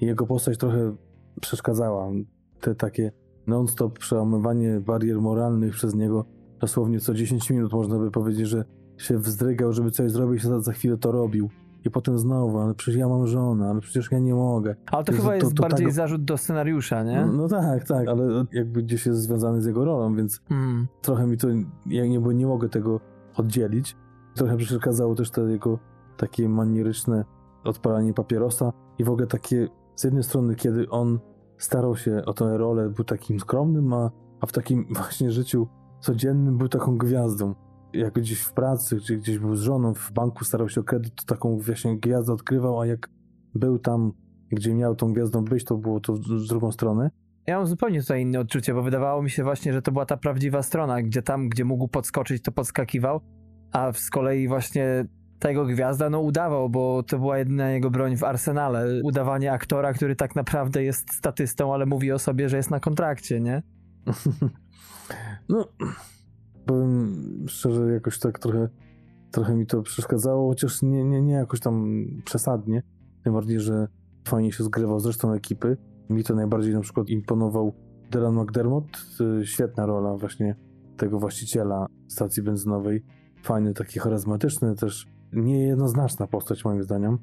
jego 0.00 0.26
postać 0.26 0.58
trochę 0.58 0.96
przeszkadzała. 1.40 2.10
Te 2.60 2.74
takie 2.74 3.12
non-stop 3.46 3.98
przełamywanie 3.98 4.80
barier 4.80 5.20
moralnych 5.20 5.74
przez 5.74 5.94
niego, 5.94 6.24
dosłownie 6.60 7.00
co 7.00 7.14
10 7.14 7.50
minut 7.50 7.72
można 7.72 7.98
by 7.98 8.10
powiedzieć, 8.10 8.48
że 8.48 8.64
się 8.96 9.18
wzdrygał, 9.18 9.72
żeby 9.72 9.90
coś 9.90 10.10
zrobić, 10.10 10.42
za, 10.42 10.60
za 10.60 10.72
chwilę 10.72 10.96
to 10.96 11.12
robił. 11.12 11.50
I 11.84 11.90
potem 11.90 12.18
znowu, 12.18 12.58
ale 12.58 12.74
przecież 12.74 13.00
ja 13.00 13.08
mam 13.08 13.26
żonę, 13.26 13.70
ale 13.70 13.80
przecież 13.80 14.12
ja 14.12 14.18
nie 14.18 14.34
mogę. 14.34 14.76
Ale 14.86 15.04
to, 15.04 15.12
to 15.12 15.18
chyba 15.18 15.34
jest 15.34 15.48
to, 15.48 15.54
to 15.54 15.62
bardziej 15.62 15.86
tak... 15.86 15.94
zarzut 15.94 16.24
do 16.24 16.36
scenariusza, 16.36 17.02
nie? 17.02 17.26
No, 17.26 17.32
no, 17.32 17.48
tak, 17.48 17.84
tak, 17.84 18.08
ale 18.08 18.44
jakby 18.52 18.82
gdzieś 18.82 19.06
jest 19.06 19.20
związany 19.20 19.62
z 19.62 19.66
jego 19.66 19.84
rolą, 19.84 20.16
więc 20.16 20.40
mm. 20.50 20.86
trochę 21.02 21.26
mi 21.26 21.36
to, 21.36 21.48
ja 21.86 22.06
nie, 22.06 22.20
bo 22.20 22.32
nie 22.32 22.46
mogę 22.46 22.68
tego 22.68 23.00
oddzielić. 23.36 23.96
Trochę 24.34 24.56
przeszkadzało 24.56 25.14
też 25.14 25.30
to 25.30 25.46
jego 25.46 25.78
takie 26.16 26.48
manieryczne 26.48 27.24
odpalanie 27.64 28.14
papierosa 28.14 28.72
i 28.98 29.04
w 29.04 29.10
ogóle 29.10 29.26
takie, 29.26 29.68
z 29.94 30.04
jednej 30.04 30.22
strony, 30.22 30.54
kiedy 30.54 30.90
on 30.90 31.18
starał 31.58 31.96
się 31.96 32.22
o 32.26 32.32
tę 32.32 32.58
rolę, 32.58 32.90
był 32.90 33.04
takim 33.04 33.40
skromnym, 33.40 33.92
a, 33.92 34.10
a 34.40 34.46
w 34.46 34.52
takim 34.52 34.86
właśnie 34.96 35.30
życiu 35.30 35.66
codziennym 36.00 36.58
był 36.58 36.68
taką 36.68 36.98
gwiazdą 36.98 37.54
jak 37.94 38.14
gdzieś 38.14 38.40
w 38.40 38.52
pracy, 38.52 39.00
czy 39.00 39.16
gdzieś 39.16 39.38
był 39.38 39.56
z 39.56 39.60
żoną, 39.60 39.94
w 39.94 40.12
banku 40.12 40.44
starał 40.44 40.68
się 40.68 40.80
o 40.80 40.84
kredyt, 40.84 41.14
to 41.14 41.34
taką 41.34 41.58
właśnie 41.58 41.98
gwiazdę 41.98 42.32
odkrywał, 42.32 42.80
a 42.80 42.86
jak 42.86 43.08
był 43.54 43.78
tam, 43.78 44.12
gdzie 44.50 44.74
miał 44.74 44.94
tą 44.94 45.12
gwiazdą 45.12 45.44
być, 45.44 45.64
to 45.64 45.76
było 45.76 46.00
to 46.00 46.16
z 46.16 46.48
drugą 46.48 46.72
stronę. 46.72 47.10
Ja 47.46 47.56
mam 47.56 47.66
zupełnie 47.66 48.00
tutaj 48.00 48.22
inne 48.22 48.40
odczucie, 48.40 48.74
bo 48.74 48.82
wydawało 48.82 49.22
mi 49.22 49.30
się 49.30 49.44
właśnie, 49.44 49.72
że 49.72 49.82
to 49.82 49.92
była 49.92 50.06
ta 50.06 50.16
prawdziwa 50.16 50.62
strona, 50.62 51.02
gdzie 51.02 51.22
tam, 51.22 51.48
gdzie 51.48 51.64
mógł 51.64 51.88
podskoczyć, 51.88 52.42
to 52.42 52.52
podskakiwał, 52.52 53.20
a 53.72 53.92
z 53.92 54.10
kolei 54.10 54.48
właśnie 54.48 55.04
ta 55.38 55.48
jego 55.48 55.64
gwiazda, 55.64 56.10
no 56.10 56.20
udawał, 56.20 56.70
bo 56.70 57.02
to 57.02 57.18
była 57.18 57.38
jedyna 57.38 57.70
jego 57.70 57.90
broń 57.90 58.16
w 58.16 58.24
arsenale. 58.24 59.00
Udawanie 59.02 59.52
aktora, 59.52 59.92
który 59.92 60.16
tak 60.16 60.36
naprawdę 60.36 60.84
jest 60.84 61.14
statystą, 61.14 61.74
ale 61.74 61.86
mówi 61.86 62.12
o 62.12 62.18
sobie, 62.18 62.48
że 62.48 62.56
jest 62.56 62.70
na 62.70 62.80
kontrakcie, 62.80 63.40
nie? 63.40 63.62
no, 65.48 65.68
powiem 66.66 67.14
szczerze, 67.48 67.92
jakoś 67.92 68.18
tak 68.18 68.38
trochę, 68.38 68.68
trochę 69.30 69.54
mi 69.54 69.66
to 69.66 69.82
przeszkadzało, 69.82 70.48
chociaż 70.48 70.82
nie, 70.82 71.04
nie, 71.04 71.22
nie 71.22 71.32
jakoś 71.32 71.60
tam 71.60 72.04
przesadnie. 72.24 72.82
Tym 73.24 73.32
bardziej, 73.32 73.60
że 73.60 73.88
fajnie 74.28 74.52
się 74.52 74.64
zgrywał 74.64 75.00
z 75.00 75.06
resztą 75.06 75.32
ekipy. 75.32 75.76
Mi 76.10 76.24
to 76.24 76.34
najbardziej 76.34 76.74
na 76.74 76.80
przykład 76.80 77.08
imponował 77.08 77.74
Dylan 78.10 78.34
McDermott. 78.34 78.86
Y, 79.40 79.46
świetna 79.46 79.86
rola 79.86 80.16
właśnie 80.16 80.56
tego 80.96 81.18
właściciela 81.18 81.86
stacji 82.08 82.42
benzynowej. 82.42 83.04
Fajny, 83.42 83.74
taki 83.74 83.98
charyzmatyczny, 83.98 84.74
też 84.74 85.06
niejednoznaczna 85.32 86.26
postać 86.26 86.64
moim 86.64 86.82
zdaniem. 86.82 87.18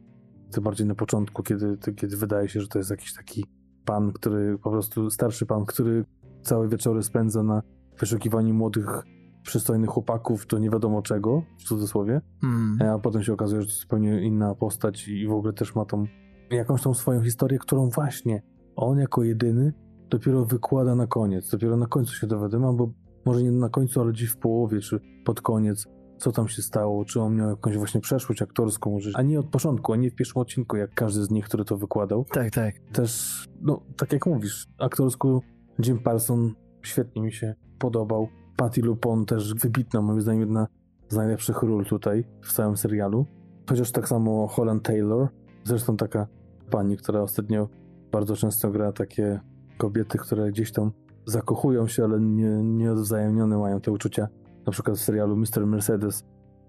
Tym 0.52 0.64
bardziej 0.64 0.88
na 0.88 0.96
początku, 0.96 1.44
kiedy, 1.44 1.78
kiedy 1.96 2.18
wydaje 2.18 2.50
się, 2.50 2.62
że 2.62 2.68
to 2.68 2.78
jest 2.78 2.92
jakiś 2.92 3.14
taki 3.14 3.46
pan, 3.86 4.12
który 4.12 4.58
po 4.58 4.72
prostu 4.72 5.10
starszy 5.10 5.46
pan, 5.46 5.66
który 5.66 6.06
całe 6.42 6.68
wieczory 6.68 7.04
spędza 7.04 7.44
na 7.44 7.62
wyszukiwaniu 8.00 8.54
młodych 8.54 9.04
przystojnych 9.44 9.90
chłopaków 9.90 10.48
do 10.48 10.60
nie 10.60 10.70
wiadomo 10.70 11.02
czego, 11.02 11.44
w 11.60 11.64
cudzysłowie, 11.64 12.22
mm. 12.44 12.78
a 12.90 13.00
potem 13.00 13.24
się 13.24 13.34
okazuje, 13.34 13.62
że 13.62 13.68
to 13.68 13.74
zupełnie 13.74 14.22
inna 14.22 14.56
postać 14.56 15.08
i 15.08 15.28
w 15.28 15.32
ogóle 15.32 15.54
też 15.54 15.76
ma 15.76 15.86
tą 15.86 16.06
jakąś 16.52 16.82
tą 16.82 16.94
swoją 16.94 17.24
historię, 17.24 17.60
którą 17.60 17.90
właśnie 17.90 18.42
on 18.76 18.98
jako 18.98 19.24
jedyny 19.24 19.74
dopiero 20.10 20.46
wykłada 20.46 20.96
na 20.96 21.08
koniec. 21.08 21.50
Dopiero 21.50 21.78
na 21.78 21.88
końcu 21.88 22.14
się 22.14 22.28
dowiadujemy, 22.28 22.74
bo 22.74 22.92
może 23.26 23.44
nie 23.44 23.52
na 23.52 23.70
końcu, 23.70 24.02
ale 24.02 24.12
gdzieś 24.12 24.30
w 24.30 24.38
połowie, 24.38 24.80
czy 24.80 25.00
pod 25.26 25.42
koniec, 25.42 25.88
co 26.18 26.32
tam 26.32 26.48
się 26.48 26.62
stało, 26.62 27.06
czy 27.06 27.22
on 27.22 27.36
miał 27.36 27.50
jakąś 27.50 27.78
właśnie 27.78 28.02
przeszłość 28.02 28.42
aktorską, 28.42 28.92
może, 28.92 29.12
a 29.14 29.22
nie 29.22 29.40
od 29.40 29.50
początku, 29.50 29.94
a 29.94 29.96
nie 29.96 30.12
w 30.12 30.16
pierwszym 30.16 30.42
odcinku, 30.42 30.78
jak 30.78 30.94
każdy 30.94 31.24
z 31.24 31.32
nich, 31.32 31.46
który 31.46 31.66
to 31.66 31.78
wykładał. 31.78 32.26
Tak, 32.32 32.52
tak. 32.52 32.76
Też, 32.92 33.46
no, 33.62 33.82
tak 33.98 34.14
jak 34.14 34.26
mówisz, 34.26 34.68
aktorsko 34.80 35.42
Jim 35.86 36.00
Parson 36.00 36.54
świetnie 36.82 37.22
mi 37.22 37.34
się 37.34 37.56
podobał. 37.80 38.28
Patty 38.62 38.82
LuPone 38.82 39.26
też 39.26 39.54
wybitna, 39.54 40.02
moim 40.02 40.22
zdaniem 40.22 40.40
jedna 40.40 40.68
z 41.10 41.16
najlepszych 41.16 41.64
ról 41.64 41.86
tutaj 41.86 42.26
w 42.42 42.54
całym 42.54 42.78
serialu. 42.78 43.26
Chociaż 43.70 43.92
tak 43.92 44.08
samo 44.08 44.48
Holland 44.48 44.84
Taylor, 44.84 45.28
zresztą 45.64 45.98
taka 45.98 46.28
pani, 46.70 46.98
która 46.98 47.22
ostatnio 47.22 47.70
bardzo 48.12 48.36
często 48.36 48.72
gra 48.72 48.92
takie 48.92 49.40
kobiety, 49.78 50.18
które 50.18 50.52
gdzieś 50.52 50.72
tam 50.72 50.92
zakochują 51.26 51.88
się, 51.88 52.04
ale 52.04 52.20
nie, 52.20 52.64
nieodwzajemnione 52.64 53.58
mają 53.58 53.82
te 53.82 53.92
uczucia. 53.92 54.28
Na 54.66 54.72
przykład 54.72 54.98
w 54.98 55.02
serialu 55.02 55.38
Mr. 55.38 55.66
Mercedes 55.66 56.24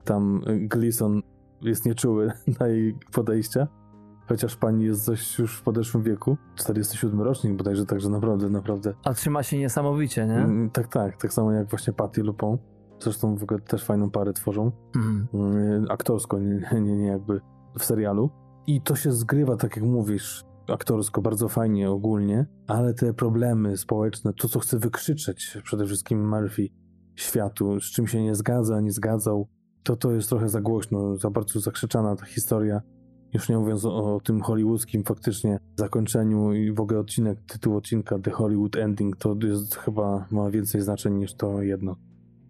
tam 0.05 0.43
Gleason 0.61 1.23
jest 1.63 1.87
nieczuły 1.87 2.33
na 2.61 2.67
jej 2.67 2.95
podejścia 3.13 3.69
chociaż 4.29 4.57
pani 4.57 4.85
jest 4.85 5.07
dość 5.07 5.39
już 5.39 5.59
w 5.59 5.63
podeszłym 5.63 6.03
wieku, 6.03 6.37
47 6.55 7.21
rocznik 7.21 7.57
bodajże, 7.57 7.87
także 7.87 8.09
naprawdę, 8.09 8.51
naprawdę. 8.51 8.95
A 9.05 9.15
trzyma 9.15 9.43
się 9.43 9.59
niesamowicie, 9.59 10.27
nie? 10.27 10.37
Mm, 10.37 10.71
tak, 10.71 10.89
tak, 10.89 11.17
tak 11.17 11.33
samo 11.33 11.53
jak 11.53 11.71
właśnie 11.71 11.93
Patty 11.93 12.23
Lupą. 12.23 12.59
Zresztą 13.01 13.37
w 13.37 13.43
ogóle 13.43 13.61
też 13.61 13.85
fajną 13.85 14.11
parę 14.11 14.33
tworzą. 14.33 14.73
Mhm. 14.97 15.27
Mm. 15.35 15.87
Aktorsko, 15.91 16.39
nie, 16.39 16.69
nie, 16.81 16.97
nie 16.97 17.07
jakby 17.07 17.41
w 17.79 17.85
serialu. 17.85 18.31
I 18.67 18.81
to 18.81 18.97
się 18.97 19.13
zgrywa, 19.13 19.57
tak 19.57 19.77
jak 19.77 19.85
mówisz, 19.85 20.45
aktorsko 20.69 21.23
bardzo 21.23 21.49
fajnie 21.49 21.91
ogólnie, 21.91 22.47
ale 22.67 22.95
te 22.95 23.15
problemy 23.15 23.77
społeczne, 23.77 24.33
to 24.33 24.49
co 24.49 24.61
chce 24.61 24.79
wykrzyczeć 24.79 25.59
przede 25.65 25.87
wszystkim 25.87 26.29
Murphy 26.29 26.69
światu, 27.15 27.81
z 27.81 27.85
czym 27.85 28.07
się 28.07 28.23
nie 28.23 28.35
zgadza, 28.35 28.81
nie 28.81 28.93
zgadzał, 28.93 29.49
to 29.83 29.97
to 29.97 30.13
jest 30.13 30.29
trochę 30.29 30.49
za 30.49 30.61
głośno, 30.61 31.17
za 31.17 31.31
bardzo 31.31 31.61
zakrzyczana 31.61 32.17
ta 32.17 32.27
historia 32.27 32.81
już 33.35 33.49
nie 33.49 33.59
mówiąc 33.59 33.85
o, 33.85 34.21
tym 34.25 34.41
hollywoodzkim 34.41 35.05
faktycznie 35.05 35.59
zakończeniu 35.77 36.53
i 36.53 36.73
w 36.73 36.81
ogóle 36.81 37.01
odcinek, 37.01 37.39
tytuł 37.47 37.77
odcinka 37.77 38.19
The 38.19 38.31
Hollywood 38.31 38.77
Ending 38.77 39.17
to 39.17 39.37
jest 39.43 39.77
chyba 39.77 40.27
ma 40.31 40.51
więcej 40.51 40.81
znaczeń 40.81 41.15
niż 41.15 41.35
to 41.35 41.63
jedno. 41.63 41.97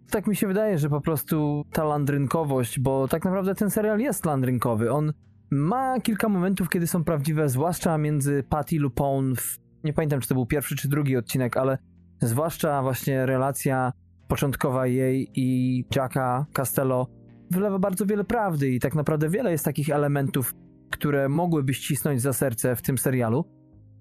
Tak 0.09 0.27
mi 0.27 0.35
się 0.35 0.47
wydaje, 0.47 0.77
że 0.77 0.89
po 0.89 1.01
prostu 1.01 1.63
ta 1.71 1.83
landrynkowość, 1.83 2.79
bo 2.79 3.07
tak 3.07 3.25
naprawdę 3.25 3.55
ten 3.55 3.69
serial 3.69 3.99
jest 3.99 4.25
landrynkowy. 4.25 4.91
On 4.91 5.13
ma 5.51 5.99
kilka 5.99 6.29
momentów, 6.29 6.69
kiedy 6.69 6.87
są 6.87 7.03
prawdziwe, 7.03 7.49
zwłaszcza 7.49 7.97
między 7.97 8.43
Patty 8.49 8.79
Lupone, 8.79 9.35
w, 9.35 9.59
nie 9.83 9.93
pamiętam 9.93 10.19
czy 10.19 10.27
to 10.27 10.35
był 10.35 10.45
pierwszy 10.45 10.75
czy 10.75 10.89
drugi 10.89 11.17
odcinek, 11.17 11.57
ale 11.57 11.77
zwłaszcza 12.21 12.81
właśnie 12.81 13.25
relacja 13.25 13.93
początkowa 14.27 14.87
jej 14.87 15.29
i 15.35 15.85
Jacka 15.95 16.45
Castello 16.53 17.07
wylewa 17.51 17.79
bardzo 17.79 18.05
wiele 18.05 18.23
prawdy 18.23 18.69
i 18.69 18.79
tak 18.79 18.95
naprawdę 18.95 19.29
wiele 19.29 19.51
jest 19.51 19.65
takich 19.65 19.89
elementów 19.89 20.53
które 20.93 21.29
mogłyby 21.29 21.73
ścisnąć 21.73 22.21
za 22.21 22.33
serce 22.33 22.75
w 22.75 22.81
tym 22.81 22.97
serialu. 22.97 23.45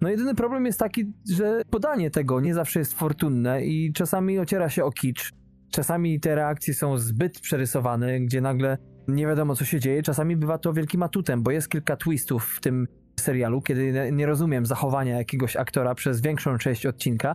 No 0.00 0.08
jedyny 0.08 0.34
problem 0.34 0.66
jest 0.66 0.78
taki, 0.78 1.12
że 1.30 1.62
podanie 1.70 2.10
tego 2.10 2.40
nie 2.40 2.54
zawsze 2.54 2.78
jest 2.78 2.92
fortunne 2.92 3.64
i 3.64 3.92
czasami 3.92 4.38
ociera 4.38 4.68
się 4.68 4.84
o 4.84 4.90
kicz. 4.90 5.32
Czasami 5.70 6.20
te 6.20 6.34
reakcje 6.34 6.74
są 6.74 6.98
zbyt 6.98 7.40
przerysowane, 7.40 8.20
gdzie 8.20 8.40
nagle 8.40 8.78
nie 9.08 9.26
wiadomo 9.26 9.56
co 9.56 9.64
się 9.64 9.80
dzieje. 9.80 10.02
Czasami 10.02 10.36
bywa 10.36 10.58
to 10.58 10.72
wielkim 10.72 11.02
atutem, 11.02 11.42
bo 11.42 11.50
jest 11.50 11.68
kilka 11.68 11.96
twistów 11.96 12.54
w 12.56 12.60
tym 12.60 12.86
serialu, 13.20 13.62
kiedy 13.62 14.10
nie 14.12 14.26
rozumiem 14.26 14.66
zachowania 14.66 15.18
jakiegoś 15.18 15.56
aktora 15.56 15.94
przez 15.94 16.20
większą 16.20 16.58
część 16.58 16.86
odcinka 16.86 17.34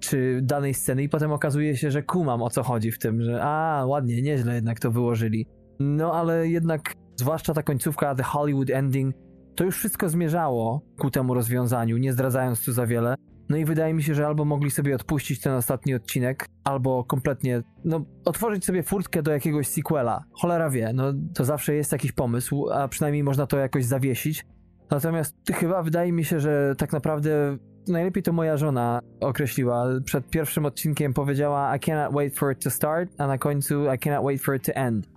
czy 0.00 0.40
danej 0.42 0.74
sceny 0.74 1.02
i 1.02 1.08
potem 1.08 1.32
okazuje 1.32 1.76
się, 1.76 1.90
że 1.90 2.02
kumam 2.02 2.42
o 2.42 2.50
co 2.50 2.62
chodzi 2.62 2.92
w 2.92 2.98
tym, 2.98 3.22
że 3.22 3.42
a, 3.42 3.84
ładnie, 3.86 4.22
nieźle 4.22 4.54
jednak 4.54 4.80
to 4.80 4.90
wyłożyli. 4.90 5.46
No 5.80 6.14
ale 6.14 6.48
jednak 6.48 6.94
zwłaszcza 7.18 7.54
ta 7.54 7.62
końcówka 7.62 8.14
The 8.14 8.22
Hollywood 8.22 8.70
Ending, 8.70 9.14
to 9.54 9.64
już 9.64 9.76
wszystko 9.76 10.08
zmierzało 10.08 10.82
ku 10.98 11.10
temu 11.10 11.34
rozwiązaniu, 11.34 11.96
nie 11.96 12.12
zdradzając 12.12 12.64
tu 12.64 12.72
za 12.72 12.86
wiele. 12.86 13.14
No 13.48 13.56
i 13.56 13.64
wydaje 13.64 13.94
mi 13.94 14.02
się, 14.02 14.14
że 14.14 14.26
albo 14.26 14.44
mogli 14.44 14.70
sobie 14.70 14.94
odpuścić 14.94 15.40
ten 15.40 15.52
ostatni 15.52 15.94
odcinek, 15.94 16.46
albo 16.64 17.04
kompletnie, 17.04 17.62
no, 17.84 18.04
otworzyć 18.24 18.64
sobie 18.64 18.82
furtkę 18.82 19.22
do 19.22 19.32
jakiegoś 19.32 19.68
sequela. 19.68 20.24
Cholera 20.32 20.70
wie, 20.70 20.92
no, 20.94 21.12
to 21.34 21.44
zawsze 21.44 21.74
jest 21.74 21.92
jakiś 21.92 22.12
pomysł, 22.12 22.70
a 22.70 22.88
przynajmniej 22.88 23.24
można 23.24 23.46
to 23.46 23.58
jakoś 23.58 23.84
zawiesić. 23.84 24.46
Natomiast 24.90 25.34
chyba 25.54 25.82
wydaje 25.82 26.12
mi 26.12 26.24
się, 26.24 26.40
że 26.40 26.74
tak 26.78 26.92
naprawdę 26.92 27.58
najlepiej 27.92 28.22
to 28.22 28.32
moja 28.32 28.56
żona 28.56 29.00
określiła. 29.20 29.86
Przed 30.04 30.30
pierwszym 30.30 30.66
odcinkiem 30.66 31.14
powiedziała 31.14 31.76
I 31.76 31.80
cannot 31.80 32.14
wait 32.14 32.38
for 32.38 32.52
it 32.52 32.64
to 32.64 32.70
start, 32.70 33.10
a 33.18 33.26
na 33.26 33.38
końcu 33.38 33.92
I 33.94 33.98
cannot 33.98 34.24
wait 34.24 34.42
for 34.42 34.56
it 34.56 34.64
to 34.64 34.72
end. 34.72 35.08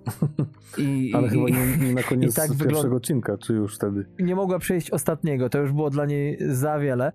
I, 0.78 1.12
Ale 1.16 1.28
i, 1.28 1.30
chyba 1.30 1.50
nie, 1.50 1.78
nie, 1.78 1.94
na 1.94 2.04
koniec 2.04 2.36
tak 2.36 2.50
pierwszego 2.50 2.70
wygląda... 2.70 2.96
odcinka, 2.96 3.38
czy 3.38 3.54
już 3.54 3.76
wtedy? 3.76 4.06
Nie 4.20 4.36
mogła 4.36 4.60
przejść 4.60 4.92
ostatniego, 4.92 5.50
to 5.50 5.58
już 5.58 5.72
było 5.72 5.90
dla 5.90 6.06
niej 6.06 6.38
za 6.40 6.80
wiele. 6.80 7.12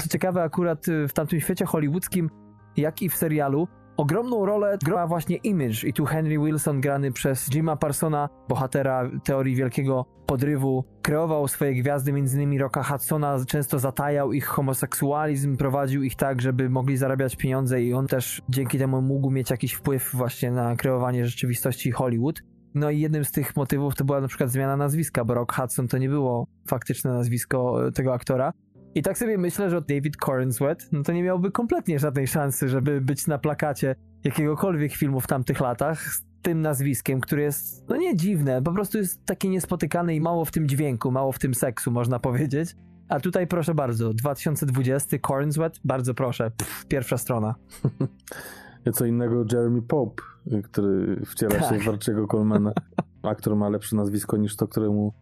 Co 0.00 0.08
ciekawe, 0.08 0.42
akurat 0.42 0.86
w 1.08 1.12
tamtym 1.12 1.40
świecie 1.40 1.64
hollywoodzkim 1.66 2.30
jak 2.76 3.02
i 3.02 3.08
w 3.08 3.16
serialu, 3.16 3.68
ogromną 3.96 4.46
rolę 4.46 4.78
gra 4.84 5.06
właśnie 5.06 5.36
Image 5.36 5.88
i 5.88 5.92
tu 5.92 6.04
Henry 6.04 6.38
Wilson 6.38 6.80
grany 6.80 7.12
przez 7.12 7.50
Jima 7.50 7.76
Parsona, 7.76 8.28
bohatera 8.48 9.10
teorii 9.24 9.56
wielkiego 9.56 10.06
podrywu, 10.26 10.84
kreował 11.02 11.48
swoje 11.48 11.74
gwiazdy, 11.74 12.10
m.in. 12.10 12.58
Rocka 12.58 12.82
Hudsona, 12.82 13.38
często 13.46 13.78
zatajał 13.78 14.32
ich 14.32 14.46
homoseksualizm, 14.46 15.56
prowadził 15.56 16.02
ich 16.02 16.16
tak, 16.16 16.42
żeby 16.42 16.70
mogli 16.70 16.96
zarabiać 16.96 17.36
pieniądze 17.36 17.82
i 17.82 17.94
on 17.94 18.06
też 18.06 18.42
dzięki 18.48 18.78
temu 18.78 19.02
mógł 19.02 19.30
mieć 19.30 19.50
jakiś 19.50 19.72
wpływ 19.72 20.10
właśnie 20.14 20.50
na 20.50 20.76
kreowanie 20.76 21.26
rzeczywistości 21.26 21.90
Hollywood. 21.90 22.42
No 22.74 22.90
i 22.90 23.00
jednym 23.00 23.24
z 23.24 23.32
tych 23.32 23.56
motywów 23.56 23.94
to 23.94 24.04
była 24.04 24.20
na 24.20 24.28
przykład 24.28 24.50
zmiana 24.50 24.76
nazwiska, 24.76 25.24
bo 25.24 25.34
Rock 25.34 25.54
Hudson 25.54 25.88
to 25.88 25.98
nie 25.98 26.08
było 26.08 26.46
faktyczne 26.68 27.12
nazwisko 27.12 27.86
e, 27.86 27.92
tego 27.92 28.14
aktora. 28.14 28.52
I 28.94 29.02
tak 29.02 29.18
sobie 29.18 29.38
myślę, 29.38 29.70
że 29.70 29.80
David 29.80 30.16
Cornswet, 30.16 30.88
no 30.92 31.02
to 31.02 31.12
nie 31.12 31.22
miałby 31.22 31.50
kompletnie 31.50 31.98
żadnej 31.98 32.26
szansy, 32.26 32.68
żeby 32.68 33.00
być 33.00 33.26
na 33.26 33.38
plakacie 33.38 33.96
jakiegokolwiek 34.24 34.92
filmu 34.92 35.20
w 35.20 35.26
tamtych 35.26 35.60
latach 35.60 36.02
z 36.02 36.22
tym 36.42 36.60
nazwiskiem, 36.60 37.20
który 37.20 37.42
jest, 37.42 37.88
no 37.88 37.96
nie 37.96 38.16
dziwne, 38.16 38.62
po 38.62 38.72
prostu 38.72 38.98
jest 38.98 39.26
takie 39.26 39.48
niespotykane 39.48 40.14
i 40.14 40.20
mało 40.20 40.44
w 40.44 40.50
tym 40.50 40.68
dźwięku, 40.68 41.10
mało 41.10 41.32
w 41.32 41.38
tym 41.38 41.54
seksu, 41.54 41.90
można 41.90 42.18
powiedzieć. 42.18 42.76
A 43.08 43.20
tutaj 43.20 43.46
proszę 43.46 43.74
bardzo, 43.74 44.14
2020, 44.14 45.18
Cornswet, 45.26 45.80
bardzo 45.84 46.14
proszę, 46.14 46.50
Pff, 46.50 46.86
pierwsza 46.86 47.18
strona. 47.18 47.54
Co 48.94 49.06
innego 49.06 49.44
Jeremy 49.52 49.82
Pope, 49.82 50.22
który 50.62 51.20
wciela 51.26 51.60
się 51.60 51.68
Tak. 51.68 51.82
w 51.82 51.88
Archiego 51.88 52.26
Colemana. 52.26 52.72
Aktor 53.22 53.56
ma 53.56 53.68
lepsze 53.68 53.96
nazwisko 53.96 54.36
niż 54.36 54.56
to, 54.56 54.68
któremu 54.68 55.12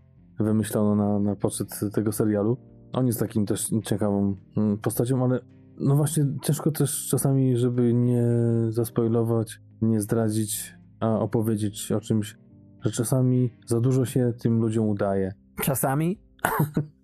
wymyślono 0.40 0.96
na, 0.96 1.18
na 1.30 1.36
poczet 1.36 1.80
tego 1.92 2.12
serialu. 2.12 2.71
On 2.92 3.06
jest 3.06 3.20
takim 3.20 3.46
też 3.46 3.70
ciekawą 3.84 4.36
mm, 4.56 4.78
postacią, 4.78 5.24
ale 5.24 5.40
no 5.80 5.96
właśnie 5.96 6.26
ciężko 6.42 6.70
też 6.70 7.08
czasami, 7.08 7.56
żeby 7.56 7.94
nie 7.94 8.24
zaspoilować, 8.68 9.60
nie 9.82 10.00
zdradzić, 10.00 10.74
a 11.00 11.18
opowiedzieć 11.18 11.92
o 11.92 12.00
czymś, 12.00 12.36
że 12.84 12.90
czasami 12.90 13.50
za 13.66 13.80
dużo 13.80 14.04
się 14.04 14.32
tym 14.38 14.60
ludziom 14.60 14.88
udaje. 14.88 15.32
Czasami 15.62 16.18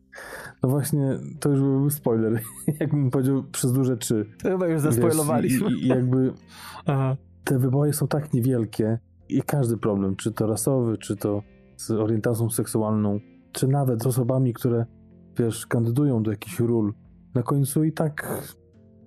No 0.63 0.69
właśnie, 0.69 1.19
to 1.41 1.49
już 1.49 1.61
byłby 1.61 1.91
spoiler. 1.91 2.41
Jakbym 2.81 3.11
powiedział 3.11 3.43
przez 3.53 3.73
duże 3.73 3.97
to 3.97 4.15
chyba 4.43 4.67
już 4.67 4.83
Wiesz, 4.83 4.95
zaspoilowaliśmy. 4.95 5.71
I, 5.71 5.85
i 5.85 5.89
jakby 5.89 6.33
Aha. 6.87 7.17
te 7.45 7.59
wybory 7.59 7.93
są 7.93 8.09
tak 8.09 8.33
niewielkie 8.33 8.99
i 9.29 9.43
każdy 9.43 9.77
problem, 9.77 10.17
czy 10.17 10.33
to 10.33 10.47
rasowy, 10.47 10.99
czy 10.99 11.17
to 11.17 11.43
z 11.77 11.91
orientacją 11.91 12.51
seksualną, 12.51 13.21
czy 13.53 13.69
nawet 13.69 14.03
z 14.03 14.07
osobami, 14.07 14.55
które, 14.55 14.87
wiesz, 15.39 15.67
kandydują 15.67 16.23
do 16.23 16.31
jakichś 16.31 16.61
ról, 16.61 16.95
na 17.35 17.43
końcu 17.43 17.85
i 17.85 17.93
tak 17.93 18.43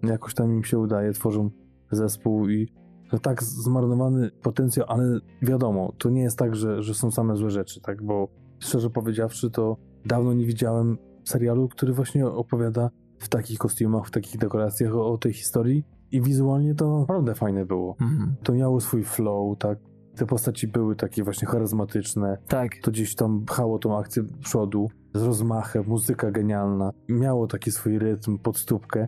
jakoś 0.03 0.33
tam 0.33 0.53
im 0.53 0.63
się 0.63 0.79
udaje, 0.79 1.13
tworzą 1.13 1.49
zespół 1.91 2.49
i 2.49 2.73
no 3.13 3.19
tak 3.19 3.43
zmarnowany 3.43 4.31
potencjał, 4.41 4.85
ale 4.89 5.19
wiadomo, 5.41 5.93
to 5.97 6.09
nie 6.09 6.21
jest 6.21 6.37
tak, 6.37 6.55
że, 6.55 6.83
że 6.83 6.93
są 6.93 7.11
same 7.11 7.35
złe 7.35 7.49
rzeczy, 7.49 7.81
tak, 7.81 8.03
bo 8.03 8.27
szczerze 8.59 8.89
powiedziawszy, 8.89 9.51
to 9.51 9.77
dawno 10.05 10.33
nie 10.33 10.45
widziałem 10.45 10.97
serialu, 11.23 11.67
który 11.67 11.93
właśnie 11.93 12.27
opowiada 12.27 12.89
w 13.19 13.29
takich 13.29 13.59
kostiumach, 13.59 14.07
w 14.07 14.11
takich 14.11 14.37
dekoracjach 14.37 14.95
o, 14.95 15.11
o 15.11 15.17
tej 15.17 15.33
historii 15.33 15.83
i 16.11 16.21
wizualnie 16.21 16.75
to 16.75 16.99
naprawdę 16.99 17.35
fajne 17.35 17.65
było 17.65 17.95
Mhm. 18.01 18.35
to 18.43 18.53
miało 18.53 18.81
swój 18.81 19.03
flow, 19.03 19.57
tak. 19.57 19.79
Te 20.15 20.25
postaci 20.25 20.67
były 20.67 20.95
takie 20.95 21.23
właśnie 21.23 21.47
charyzmatyczne. 21.47 22.37
Tak, 22.47 22.71
To 22.81 22.91
gdzieś 22.91 23.15
tam 23.15 23.45
pchało 23.45 23.79
tą 23.79 23.97
akcję 23.97 24.23
przodu, 24.39 24.87
z 25.13 25.23
rozmachem, 25.23 25.83
muzyka 25.87 26.31
genialna. 26.31 26.91
Miało 27.09 27.47
taki 27.47 27.71
swój 27.71 27.99
rytm 27.99 28.37
pod 28.37 28.57
stópkę. 28.57 29.07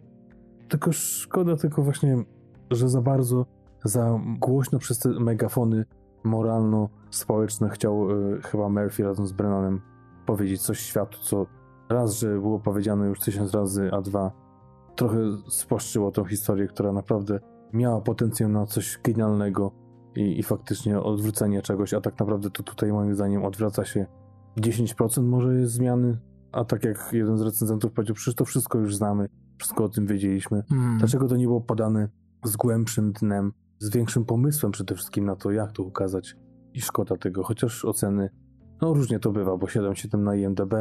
Tylko 0.70 0.92
szkoda 0.92 1.56
tylko 1.56 1.84
właśnie, 1.84 2.24
że 2.72 2.90
za 2.90 3.02
bardzo, 3.02 3.46
za 3.84 4.20
głośno 4.40 4.80
przez 4.80 5.00
te 5.00 5.10
megafony 5.10 5.86
moralno-społeczne 6.24 7.70
chciał 7.70 8.12
y, 8.12 8.42
chyba 8.42 8.70
Murphy 8.70 9.04
razem 9.04 9.28
z 9.28 9.32
Brennanem 9.32 9.82
powiedzieć 10.26 10.62
coś 10.62 10.80
światu, 10.80 11.18
co 11.22 11.46
raz, 11.90 12.20
że 12.20 12.40
było 12.40 12.60
powiedziane 12.60 13.08
już 13.08 13.20
tysiąc 13.20 13.54
razy, 13.54 13.90
a 13.94 14.02
dwa, 14.02 14.32
trochę 14.96 15.18
spłaszczyło 15.50 16.12
tą 16.12 16.26
historię, 16.26 16.68
która 16.68 16.92
naprawdę 16.92 17.40
miała 17.74 18.02
potencjał 18.02 18.50
na 18.50 18.66
coś 18.66 19.00
genialnego 19.04 19.72
i, 20.16 20.40
i 20.40 20.44
faktycznie 20.44 21.00
odwrócenie 21.00 21.62
czegoś, 21.62 21.94
a 21.94 22.02
tak 22.02 22.20
naprawdę 22.20 22.50
to 22.50 22.64
tutaj 22.64 22.92
moim 22.92 23.16
zdaniem 23.16 23.46
odwraca 23.46 23.86
się 23.86 24.06
10% 24.58 25.24
może 25.24 25.56
jest 25.56 25.74
zmiany, 25.74 26.18
a 26.52 26.66
tak 26.66 26.84
jak 26.84 27.10
jeden 27.12 27.38
z 27.38 27.42
recenzentów 27.42 27.92
powiedział, 27.92 28.16
przecież 28.16 28.36
to 28.36 28.46
wszystko 28.46 28.80
już 28.80 28.96
znamy, 28.96 29.30
wszystko 29.58 29.84
o 29.84 29.90
tym 29.90 30.08
wiedzieliśmy. 30.08 30.58
Mhm. 30.58 30.98
Dlaczego 30.98 31.28
to 31.28 31.36
nie 31.36 31.46
było 31.46 31.62
podane 31.62 32.10
z 32.46 32.56
głębszym 32.56 33.12
dnem, 33.12 33.54
z 33.80 33.90
większym 33.90 34.26
pomysłem 34.26 34.72
przede 34.72 34.96
wszystkim 34.96 35.26
na 35.26 35.36
to, 35.36 35.52
jak 35.52 35.72
to 35.72 35.84
ukazać 35.84 36.36
i 36.74 36.82
szkoda 36.82 37.18
tego, 37.18 37.44
chociaż 37.44 37.86
oceny, 37.86 38.30
no 38.82 38.94
różnie 38.94 39.20
to 39.20 39.32
bywa, 39.32 39.58
bo 39.58 39.68
7,7 39.68 40.20
na 40.20 40.36
IMDb, 40.36 40.74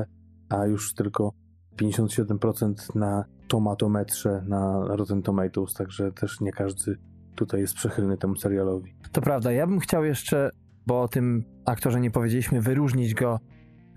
a 0.49 0.67
już 0.67 0.95
tylko 0.95 1.33
57% 1.81 2.97
na 2.97 3.25
tomatometrze 3.49 4.45
na 4.49 4.87
Rotten 4.87 5.23
Tomatoes, 5.23 5.75
także 5.75 6.13
też 6.13 6.41
nie 6.41 6.53
każdy 6.53 6.97
tutaj 7.35 7.61
jest 7.61 7.75
przychylny 7.75 8.17
temu 8.17 8.37
serialowi. 8.37 8.95
To 9.13 9.21
prawda, 9.21 9.53
ja 9.53 9.67
bym 9.67 9.81
chciał 9.81 10.05
jeszcze, 10.05 10.51
bo 10.87 11.03
o 11.03 11.09
tym 11.09 11.45
aktorze 11.67 12.01
nie 12.01 12.11
powiedzieliśmy, 12.11 12.61
wyróżnić 12.61 13.15
go, 13.15 13.41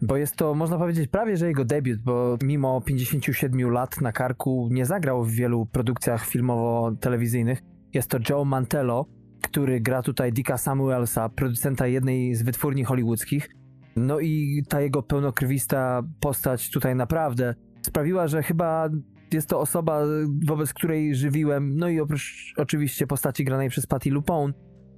bo 0.01 0.17
jest 0.17 0.35
to, 0.35 0.53
można 0.53 0.77
powiedzieć, 0.77 1.07
prawie 1.09 1.37
że 1.37 1.47
jego 1.47 1.65
debiut, 1.65 2.01
bo 2.01 2.37
mimo 2.43 2.81
57 2.81 3.71
lat 3.71 4.01
na 4.01 4.11
karku 4.11 4.69
nie 4.71 4.85
zagrał 4.85 5.23
w 5.23 5.31
wielu 5.31 5.65
produkcjach 5.65 6.27
filmowo-telewizyjnych. 6.27 7.61
Jest 7.93 8.09
to 8.09 8.17
Joe 8.29 8.45
Mantello, 8.45 9.05
który 9.41 9.81
gra 9.81 10.01
tutaj 10.01 10.33
Dicka 10.33 10.57
Samuelsa, 10.57 11.29
producenta 11.29 11.87
jednej 11.87 12.35
z 12.35 12.43
wytwórni 12.43 12.83
hollywoodzkich. 12.83 13.49
No 13.95 14.19
i 14.19 14.63
ta 14.69 14.81
jego 14.81 15.03
pełnokrwista 15.03 16.03
postać 16.19 16.71
tutaj 16.71 16.95
naprawdę 16.95 17.55
sprawiła, 17.81 18.27
że 18.27 18.43
chyba 18.43 18.89
jest 19.33 19.49
to 19.49 19.59
osoba, 19.59 20.01
wobec 20.45 20.73
której 20.73 21.15
żywiłem, 21.15 21.77
no 21.77 21.89
i 21.89 21.99
oprócz 21.99 22.53
oczywiście 22.57 23.07
postaci 23.07 23.45
granej 23.45 23.69
przez 23.69 23.87
Patty 23.87 24.09
LuPone, 24.09 24.53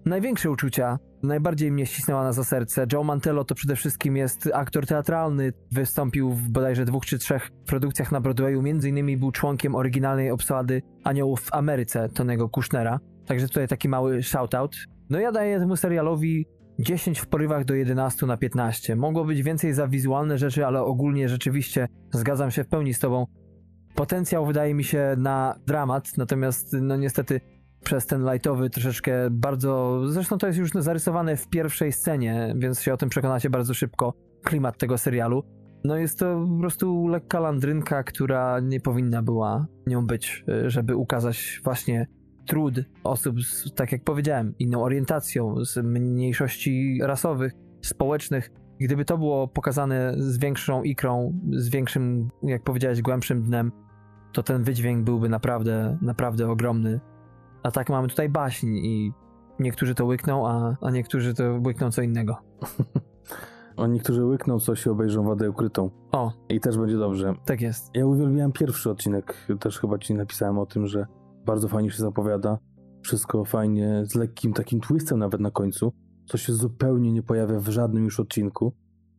największe 0.05 0.51
uczucia, 0.51 0.99
najbardziej 1.23 1.71
mnie 1.71 1.85
ścisnęła 1.85 2.23
na 2.23 2.33
serce. 2.33 2.85
Joe 2.93 3.03
Mantello 3.03 3.43
to 3.43 3.55
przede 3.55 3.75
wszystkim 3.75 4.17
jest 4.17 4.49
aktor 4.53 4.85
teatralny, 4.85 5.53
wystąpił 5.71 6.31
w 6.31 6.49
bodajże 6.49 6.85
dwóch 6.85 7.05
czy 7.05 7.17
trzech 7.17 7.49
produkcjach 7.65 8.11
na 8.11 8.21
Broadwayu, 8.21 8.61
między 8.61 8.89
innymi 8.89 9.17
był 9.17 9.31
członkiem 9.31 9.75
oryginalnej 9.75 10.31
obsady 10.31 10.81
Aniołów 11.03 11.41
w 11.41 11.53
Ameryce 11.53 12.09
Tonego 12.09 12.49
Kushnera, 12.49 12.99
także 13.25 13.47
tutaj 13.47 13.67
taki 13.67 13.89
mały 13.89 14.23
shoutout. 14.23 14.75
No 15.09 15.19
ja 15.19 15.31
daję 15.31 15.59
temu 15.59 15.75
serialowi 15.75 16.47
10 16.79 17.19
w 17.19 17.27
porywach 17.27 17.65
do 17.65 17.73
11 17.73 18.25
na 18.25 18.37
15. 18.37 18.95
Mogło 18.95 19.25
być 19.25 19.43
więcej 19.43 19.73
za 19.73 19.87
wizualne 19.87 20.37
rzeczy, 20.37 20.65
ale 20.65 20.81
ogólnie 20.81 21.29
rzeczywiście 21.29 21.87
zgadzam 22.11 22.51
się 22.51 22.63
w 22.63 22.67
pełni 22.67 22.93
z 22.93 22.99
tobą. 22.99 23.25
Potencjał 23.97 24.45
wydaje 24.45 24.73
mi 24.73 24.83
się 24.83 25.15
na 25.17 25.55
dramat, 25.67 26.17
natomiast 26.17 26.73
no 26.81 26.95
niestety 26.97 27.41
przez 27.83 28.05
ten 28.05 28.31
lightowy 28.31 28.69
troszeczkę 28.69 29.29
bardzo... 29.31 30.01
Zresztą 30.07 30.37
to 30.37 30.47
jest 30.47 30.59
już 30.59 30.71
zarysowane 30.71 31.37
w 31.37 31.47
pierwszej 31.47 31.91
scenie, 31.91 32.53
więc 32.57 32.81
się 32.81 32.93
o 32.93 32.97
tym 32.97 33.09
przekonacie 33.09 33.49
bardzo 33.49 33.73
szybko. 33.73 34.13
Klimat 34.43 34.77
tego 34.77 34.97
serialu. 34.97 35.43
No 35.83 35.97
jest 35.97 36.19
to 36.19 36.45
po 36.53 36.59
prostu 36.59 37.07
lekka 37.07 37.39
landrynka, 37.39 38.03
która 38.03 38.59
nie 38.59 38.79
powinna 38.79 39.21
była 39.21 39.67
nią 39.87 40.05
być, 40.05 40.45
żeby 40.65 40.95
ukazać 40.95 41.61
właśnie 41.63 42.07
trud 42.47 42.75
osób 43.03 43.41
z, 43.41 43.73
tak 43.73 43.91
jak 43.91 44.03
powiedziałem, 44.03 44.53
inną 44.59 44.83
orientacją, 44.83 45.65
z 45.65 45.77
mniejszości 45.77 46.99
rasowych, 47.03 47.53
społecznych. 47.81 48.51
Gdyby 48.79 49.05
to 49.05 49.17
było 49.17 49.47
pokazane 49.47 50.13
z 50.17 50.37
większą 50.37 50.83
ikrą, 50.83 51.39
z 51.51 51.69
większym, 51.69 52.29
jak 52.43 52.63
powiedziałeś, 52.63 53.01
głębszym 53.01 53.43
dnem, 53.43 53.71
to 54.31 54.43
ten 54.43 54.63
wydźwięk 54.63 55.05
byłby 55.05 55.29
naprawdę, 55.29 55.97
naprawdę 56.01 56.51
ogromny. 56.51 56.99
A 57.63 57.71
tak 57.71 57.89
mamy 57.89 58.07
tutaj 58.07 58.29
baśń 58.29 58.67
i 58.67 59.13
niektórzy 59.59 59.95
to 59.95 60.05
łykną, 60.05 60.47
a, 60.47 60.77
a 60.81 60.91
niektórzy 60.91 61.33
to 61.33 61.59
łykną 61.65 61.91
co 61.91 62.01
innego. 62.01 62.37
A 63.77 63.87
niektórzy 63.87 64.25
łykną 64.25 64.59
coś 64.59 64.85
i 64.85 64.89
obejrzą 64.89 65.23
wadę 65.23 65.49
ukrytą. 65.49 65.89
O, 66.11 66.31
I 66.49 66.59
też 66.59 66.77
będzie 66.77 66.97
dobrze. 66.97 67.33
tak 67.45 67.61
jest. 67.61 67.91
Ja 67.93 68.05
uwielbiałem 68.05 68.51
pierwszy 68.51 68.89
odcinek, 68.89 69.47
też 69.59 69.79
chyba 69.79 69.97
ci 69.97 70.13
napisałem 70.13 70.59
o 70.59 70.65
tym, 70.65 70.87
że 70.87 71.05
bardzo 71.45 71.67
fajnie 71.67 71.91
się 71.91 71.97
zapowiada. 71.97 72.57
Wszystko 73.01 73.45
fajnie, 73.45 74.03
z 74.05 74.15
lekkim 74.15 74.53
takim 74.53 74.79
twistem 74.79 75.19
nawet 75.19 75.41
na 75.41 75.51
końcu, 75.51 75.93
co 76.25 76.37
się 76.37 76.53
zupełnie 76.53 77.11
nie 77.11 77.23
pojawia 77.23 77.59
w 77.59 77.67
żadnym 77.67 78.03
już 78.03 78.19
odcinku. 78.19 78.73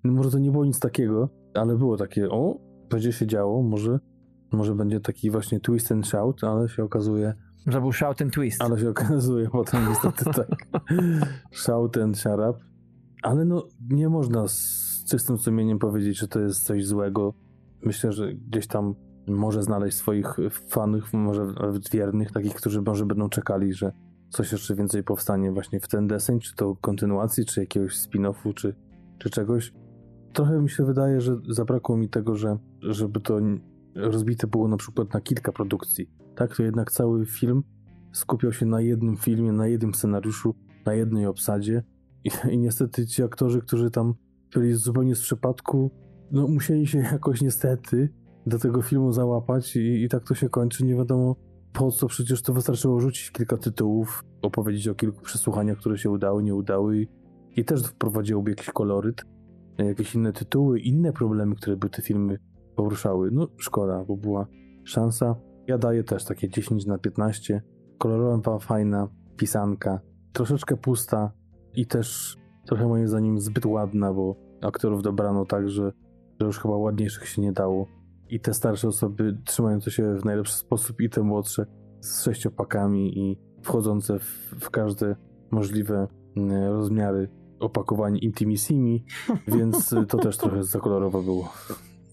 No 0.04 0.12
Może 0.12 0.30
to 0.30 0.38
nie 0.38 0.50
było 0.50 0.64
nic 0.64 0.80
takiego, 0.80 1.28
ale 1.54 1.76
było 1.76 1.96
takie, 1.96 2.30
o, 2.30 2.58
będzie 2.90 3.12
się 3.12 3.26
działo, 3.26 3.62
może, 3.62 3.98
może 4.52 4.74
będzie 4.74 5.00
taki 5.00 5.30
właśnie 5.30 5.60
twist 5.60 5.92
and 5.92 6.06
shout, 6.06 6.44
ale 6.44 6.68
się 6.68 6.84
okazuje, 6.84 7.34
Że 7.66 7.80
był 7.80 7.92
shout 7.92 8.22
and 8.22 8.34
twist. 8.34 8.62
ale 8.62 8.78
się 8.78 8.90
okazuje 8.90 9.48
potem 9.52 9.88
niestety 9.88 10.24
tak. 10.24 10.48
Shout 11.52 11.96
and 11.96 12.18
shut 12.18 12.40
up. 12.50 12.58
Ale 13.22 13.44
no, 13.44 13.68
nie 13.90 14.08
można 14.08 14.48
z 14.48 15.04
czystym 15.10 15.38
sumieniem 15.38 15.78
powiedzieć, 15.78 16.18
że 16.18 16.28
to 16.28 16.40
jest 16.40 16.64
coś 16.64 16.86
złego. 16.86 17.34
Myślę, 17.82 18.12
że 18.12 18.34
gdzieś 18.34 18.66
tam 18.66 18.94
może 19.26 19.62
znaleźć 19.62 19.96
swoich 19.96 20.36
fanów, 20.68 21.12
może 21.12 21.46
wiernych, 21.92 22.32
takich, 22.32 22.54
którzy 22.54 22.82
może 22.82 23.06
będą 23.06 23.28
czekali, 23.28 23.72
że 23.72 23.92
coś 24.28 24.52
jeszcze 24.52 24.74
więcej 24.74 25.02
powstanie 25.04 25.52
właśnie 25.52 25.80
w 25.80 25.88
ten 25.88 26.06
deseń, 26.06 26.40
czy 26.40 26.54
to 26.54 26.76
kontynuacji, 26.80 27.44
czy 27.44 27.60
jakiegoś 27.60 27.96
spin-offu, 27.96 28.54
czy, 28.54 28.74
czy 29.18 29.30
czegoś. 29.30 29.72
Trochę 30.32 30.60
mi 30.62 30.70
się 30.70 30.84
wydaje, 30.84 31.20
że 31.20 31.36
zabrakło 31.48 31.96
mi 31.96 32.08
tego, 32.08 32.36
że 32.36 32.58
żeby 32.80 33.20
to 33.20 33.38
rozbite 33.98 34.46
było 34.46 34.68
na 34.68 34.76
przykład 34.76 35.14
na 35.14 35.20
kilka 35.20 35.52
produkcji. 35.52 36.10
Tak, 36.34 36.56
to 36.56 36.62
jednak 36.62 36.92
cały 36.92 37.26
film 37.26 37.62
skupiał 38.12 38.52
się 38.52 38.66
na 38.66 38.80
jednym 38.80 39.16
filmie, 39.16 39.52
na 39.52 39.66
jednym 39.66 39.94
scenariuszu, 39.94 40.54
na 40.86 40.94
jednej 40.94 41.26
obsadzie 41.26 41.82
i, 42.24 42.30
i 42.54 42.58
niestety 42.58 43.06
ci 43.06 43.22
aktorzy, 43.22 43.60
którzy 43.60 43.90
tam 43.90 44.14
byli 44.54 44.74
zupełnie 44.74 45.14
z 45.14 45.20
przypadku, 45.20 45.90
no 46.30 46.48
musieli 46.48 46.86
się 46.86 46.98
jakoś 46.98 47.42
niestety 47.42 48.08
do 48.46 48.58
tego 48.58 48.82
filmu 48.82 49.12
załapać 49.12 49.76
i, 49.76 50.02
i 50.04 50.08
tak 50.08 50.24
to 50.24 50.34
się 50.34 50.48
kończy. 50.48 50.84
Nie 50.84 50.94
wiadomo 50.94 51.36
po 51.72 51.90
co, 51.90 52.06
przecież 52.06 52.42
to 52.42 52.52
wystarczyło 52.52 53.00
rzucić 53.00 53.30
kilka 53.30 53.56
tytułów, 53.56 54.24
opowiedzieć 54.42 54.88
o 54.88 54.94
kilku 54.94 55.22
przesłuchaniach, 55.22 55.78
które 55.78 55.98
się 55.98 56.10
udały, 56.10 56.42
nie 56.42 56.54
udały 56.54 56.98
i, 57.00 57.08
i 57.56 57.64
też 57.64 57.82
wprowadziłoby 57.82 58.50
jakiś 58.50 58.70
koloryt, 58.70 59.22
jakieś 59.78 60.14
inne 60.14 60.32
tytuły, 60.32 60.80
inne 60.80 61.12
problemy, 61.12 61.54
które 61.54 61.76
by 61.76 61.90
te 61.90 62.02
filmy 62.02 62.38
poruszały. 62.78 63.30
No 63.32 63.48
szkoda, 63.56 64.04
bo 64.04 64.16
była 64.16 64.46
szansa. 64.84 65.36
Ja 65.66 65.78
daję 65.78 66.04
też 66.04 66.24
takie 66.24 66.48
10 66.48 66.86
na 66.86 66.98
15. 66.98 67.62
Kolorowa, 67.98 68.58
fajna 68.58 69.08
pisanka, 69.36 70.00
troszeczkę 70.32 70.76
pusta 70.76 71.32
i 71.74 71.86
też 71.86 72.36
trochę 72.66 72.86
moim 72.88 73.08
zdaniem 73.08 73.40
zbyt 73.40 73.66
ładna, 73.66 74.12
bo 74.12 74.36
aktorów 74.62 75.02
dobrano 75.02 75.44
tak, 75.44 75.68
że, 75.68 75.92
że 76.40 76.46
już 76.46 76.58
chyba 76.58 76.76
ładniejszych 76.76 77.28
się 77.28 77.42
nie 77.42 77.52
dało. 77.52 77.86
I 78.28 78.40
te 78.40 78.54
starsze 78.54 78.88
osoby 78.88 79.38
trzymające 79.44 79.90
się 79.90 80.14
w 80.14 80.24
najlepszy 80.24 80.54
sposób, 80.54 81.00
i 81.00 81.10
te 81.10 81.22
młodsze 81.22 81.66
z 82.00 82.24
sześciopakami 82.24 83.18
i 83.18 83.38
wchodzące 83.62 84.18
w, 84.18 84.54
w 84.60 84.70
każde 84.70 85.16
możliwe 85.50 86.08
mm, 86.36 86.72
rozmiary 86.72 87.28
opakowań 87.60 88.18
Intimissimi, 88.22 89.04
więc 89.56 89.94
to 90.08 90.18
też 90.18 90.36
trochę 90.36 90.64
za 90.64 90.78
kolorowo 90.78 91.22
było. 91.22 91.52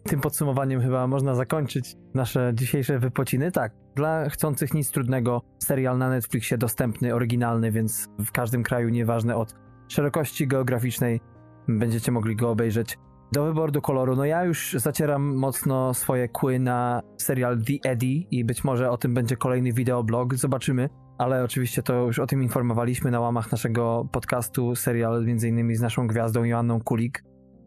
Tym 0.07 0.21
podsumowaniem 0.21 0.81
chyba 0.81 1.07
można 1.07 1.35
zakończyć 1.35 1.95
nasze 2.13 2.51
dzisiejsze 2.53 2.99
wypociny. 2.99 3.51
Tak, 3.51 3.71
dla 3.95 4.29
chcących 4.29 4.73
nic 4.73 4.91
trudnego, 4.91 5.41
serial 5.63 5.97
na 5.97 6.09
Netflixie 6.09 6.57
dostępny, 6.57 7.15
oryginalny, 7.15 7.71
więc 7.71 8.09
w 8.19 8.31
każdym 8.31 8.63
kraju, 8.63 8.89
nieważne 8.89 9.35
od 9.35 9.55
szerokości 9.87 10.47
geograficznej, 10.47 11.21
będziecie 11.67 12.11
mogli 12.11 12.35
go 12.35 12.49
obejrzeć. 12.49 12.97
Do 13.31 13.45
wyboru 13.45 13.71
do 13.71 13.81
koloru, 13.81 14.15
no 14.15 14.25
ja 14.25 14.43
już 14.43 14.73
zacieram 14.73 15.35
mocno 15.35 15.93
swoje 15.93 16.29
kły 16.29 16.59
na 16.59 17.01
serial 17.17 17.61
The 17.61 17.89
Eddie 17.89 18.23
i 18.31 18.45
być 18.45 18.63
może 18.63 18.91
o 18.91 18.97
tym 18.97 19.13
będzie 19.13 19.37
kolejny 19.37 19.73
wideoblog, 19.73 20.35
zobaczymy. 20.35 20.89
Ale 21.17 21.43
oczywiście 21.43 21.83
to 21.83 22.05
już 22.05 22.19
o 22.19 22.27
tym 22.27 22.43
informowaliśmy 22.43 23.11
na 23.11 23.19
łamach 23.19 23.51
naszego 23.51 24.07
podcastu, 24.11 24.75
serial 24.75 25.25
między 25.25 25.47
innymi 25.47 25.75
z 25.75 25.81
naszą 25.81 26.07
gwiazdą 26.07 26.43
Joanną 26.43 26.81
Kulik 26.81 27.23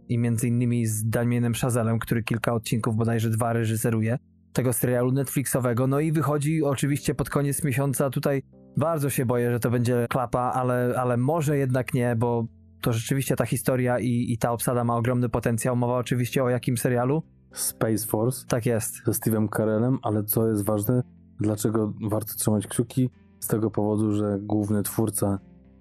i 0.08 0.18
między 0.18 0.48
innymi 0.48 0.86
z 0.86 1.08
Damienem 1.08 1.54
Chazelem, 1.54 1.98
który 1.98 2.22
kilka 2.22 2.54
odcinków, 2.54 2.96
bodajże 2.96 3.30
dwa 3.30 3.52
reżyseruje 3.52 4.18
tego 4.52 4.72
serialu 4.72 5.12
Netflixowego. 5.12 5.86
No 5.86 6.00
i 6.00 6.12
wychodzi 6.12 6.64
oczywiście 6.64 7.14
pod 7.14 7.30
koniec 7.30 7.64
miesiąca. 7.64 8.10
Tutaj 8.10 8.42
bardzo 8.76 9.10
się 9.10 9.26
boję, 9.26 9.52
że 9.52 9.60
to 9.60 9.70
będzie 9.70 10.06
klapa, 10.10 10.40
ale, 10.40 10.94
ale 10.98 11.16
może 11.16 11.58
jednak 11.58 11.94
nie, 11.94 12.16
bo 12.16 12.46
to 12.80 12.92
rzeczywiście 12.92 13.36
ta 13.36 13.46
historia 13.46 13.98
i, 13.98 14.32
i 14.32 14.38
ta 14.38 14.52
obsada 14.52 14.84
ma 14.84 14.96
ogromny 14.96 15.28
potencjał. 15.28 15.76
Mowa 15.76 15.96
oczywiście 15.96 16.44
o 16.44 16.48
jakim 16.48 16.76
serialu? 16.76 17.22
Space 17.52 18.06
Force. 18.06 18.46
Tak 18.48 18.66
jest. 18.66 18.94
Ze 19.06 19.12
Steve'em 19.12 19.48
Carellem, 19.56 19.98
ale 20.02 20.24
co 20.24 20.48
jest 20.48 20.64
ważne, 20.64 21.02
dlaczego 21.40 21.92
warto 22.10 22.34
trzymać 22.34 22.66
kciuki? 22.66 23.10
Z 23.40 23.46
tego 23.46 23.70
powodu, 23.70 24.12
że 24.12 24.38
główny 24.40 24.82
twórca 24.82 25.38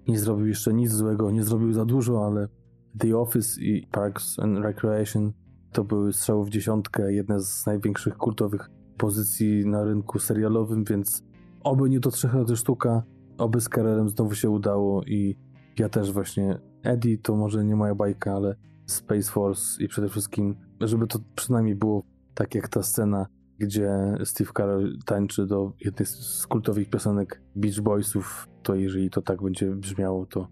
nie 0.08 0.18
zrobił 0.18 0.46
jeszcze 0.46 0.74
nic 0.74 0.92
złego, 0.92 1.30
nie 1.30 1.42
zrobił 1.42 1.72
za 1.72 1.84
dużo, 1.84 2.26
ale 2.26 2.48
The 2.98 3.18
Office 3.18 3.60
i 3.60 3.86
Parks 3.86 4.38
and 4.38 4.58
Recreation 4.58 5.32
to 5.72 5.84
były 5.84 6.12
strzały 6.12 6.44
w 6.44 6.50
dziesiątkę, 6.50 7.12
jedne 7.12 7.40
z 7.40 7.66
największych 7.66 8.16
kultowych 8.16 8.70
pozycji 8.98 9.66
na 9.66 9.84
rynku 9.84 10.18
serialowym, 10.18 10.84
więc 10.84 11.24
oby 11.64 11.90
nie 11.90 12.00
to 12.00 12.10
trzech 12.10 12.34
razy 12.34 12.56
sztuka, 12.56 13.02
oby 13.38 13.60
z 13.60 13.68
Carellem 13.68 14.08
znowu 14.08 14.34
się 14.34 14.50
udało 14.50 15.04
i 15.04 15.36
ja 15.78 15.88
też 15.88 16.12
właśnie 16.12 16.58
Eddie 16.82 17.18
to 17.18 17.36
może 17.36 17.64
nie 17.64 17.76
moja 17.76 17.94
bajka, 17.94 18.32
ale 18.34 18.56
Space 18.86 19.32
Force 19.32 19.84
i 19.84 19.88
przede 19.88 20.08
wszystkim, 20.08 20.56
żeby 20.80 21.06
to 21.06 21.18
przynajmniej 21.34 21.74
było 21.74 22.02
tak 22.34 22.54
jak 22.54 22.68
ta 22.68 22.82
scena, 22.82 23.26
gdzie 23.58 23.90
Steve 24.24 24.50
Carell 24.56 24.98
tańczy 25.06 25.46
do 25.46 25.72
jednej 25.80 26.06
z 26.06 26.46
kultowych 26.46 26.90
piosenek 26.90 27.42
Beach 27.56 27.80
Boysów, 27.80 28.48
to 28.62 28.74
jeżeli 28.74 29.10
to 29.10 29.22
tak 29.22 29.42
będzie 29.42 29.70
brzmiało, 29.70 30.26
to, 30.26 30.48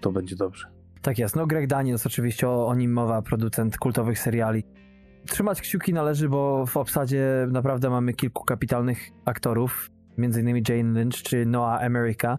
to 0.00 0.12
będzie 0.12 0.36
dobrze. 0.36 0.79
Tak 1.02 1.18
jest. 1.18 1.36
No 1.36 1.46
Greg 1.46 1.66
Daniels 1.66 2.06
oczywiście 2.06 2.48
o, 2.48 2.66
o 2.66 2.74
nim 2.74 2.92
mowa, 2.92 3.22
producent 3.22 3.78
kultowych 3.78 4.18
seriali. 4.18 4.64
Trzymać 5.26 5.60
kciuki 5.60 5.92
należy, 5.92 6.28
bo 6.28 6.66
w 6.66 6.76
obsadzie 6.76 7.46
naprawdę 7.50 7.90
mamy 7.90 8.12
kilku 8.12 8.44
kapitalnych 8.44 8.98
aktorów, 9.24 9.90
m.in. 10.18 10.62
Jane 10.68 11.00
Lynch 11.00 11.22
czy 11.22 11.46
Noah 11.46 11.82
America, 11.82 12.38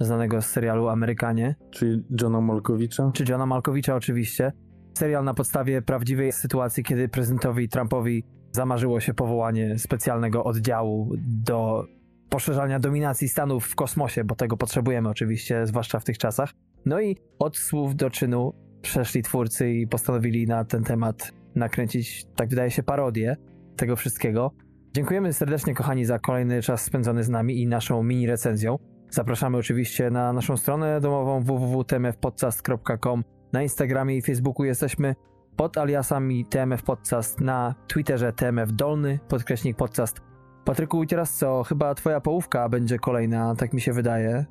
znanego 0.00 0.42
z 0.42 0.46
serialu 0.46 0.88
Amerykanie. 0.88 1.54
Czyli 1.70 2.04
Johna 2.20 2.40
Malkowicza? 2.40 3.10
Czy 3.14 3.24
Johna 3.28 3.46
Malkowicza 3.46 3.94
oczywiście. 3.94 4.52
Serial 4.98 5.24
na 5.24 5.34
podstawie 5.34 5.82
prawdziwej 5.82 6.32
sytuacji, 6.32 6.84
kiedy 6.84 7.08
prezydentowi 7.08 7.68
Trumpowi 7.68 8.24
zamarzyło 8.52 9.00
się 9.00 9.14
powołanie 9.14 9.78
specjalnego 9.78 10.44
oddziału 10.44 11.12
do 11.44 11.84
poszerzania 12.28 12.78
dominacji 12.78 13.28
Stanów 13.28 13.66
w 13.66 13.74
kosmosie, 13.74 14.24
bo 14.24 14.34
tego 14.34 14.56
potrzebujemy 14.56 15.08
oczywiście, 15.08 15.66
zwłaszcza 15.66 16.00
w 16.00 16.04
tych 16.04 16.18
czasach. 16.18 16.52
No 16.86 17.00
i 17.00 17.16
od 17.38 17.56
słów 17.56 17.96
do 17.96 18.10
czynu 18.10 18.52
przeszli 18.82 19.22
twórcy 19.22 19.70
i 19.70 19.86
postanowili 19.86 20.46
na 20.46 20.64
ten 20.64 20.84
temat 20.84 21.32
nakręcić, 21.54 22.26
tak 22.36 22.48
wydaje 22.48 22.70
się, 22.70 22.82
parodię 22.82 23.36
tego 23.76 23.96
wszystkiego. 23.96 24.50
Dziękujemy 24.94 25.32
serdecznie, 25.32 25.74
kochani, 25.74 26.04
za 26.04 26.18
kolejny 26.18 26.62
czas 26.62 26.82
spędzony 26.82 27.24
z 27.24 27.28
nami 27.28 27.62
i 27.62 27.66
naszą 27.66 28.02
mini 28.02 28.26
recenzją. 28.26 28.78
Zapraszamy 29.10 29.56
oczywiście 29.56 30.10
na 30.10 30.32
naszą 30.32 30.56
stronę 30.56 31.00
domową 31.00 31.40
www.tmfpodcast.com. 31.40 33.24
Na 33.52 33.62
Instagramie 33.62 34.16
i 34.16 34.22
Facebooku 34.22 34.64
jesteśmy 34.64 35.14
pod 35.56 35.78
aliasami 35.78 36.44
TMF 36.44 36.82
Podcast, 36.82 37.40
na 37.40 37.74
Twitterze 37.88 38.32
TMF 38.32 38.72
Dolny, 38.72 39.18
podkreśnik 39.28 39.76
podcast. 39.76 40.20
Patryku, 40.64 41.06
teraz 41.06 41.36
co? 41.36 41.62
Chyba 41.62 41.94
twoja 41.94 42.20
połówka 42.20 42.68
będzie 42.68 42.98
kolejna, 42.98 43.54
tak 43.54 43.72
mi 43.72 43.80
się 43.80 43.92
wydaje. 43.92 44.44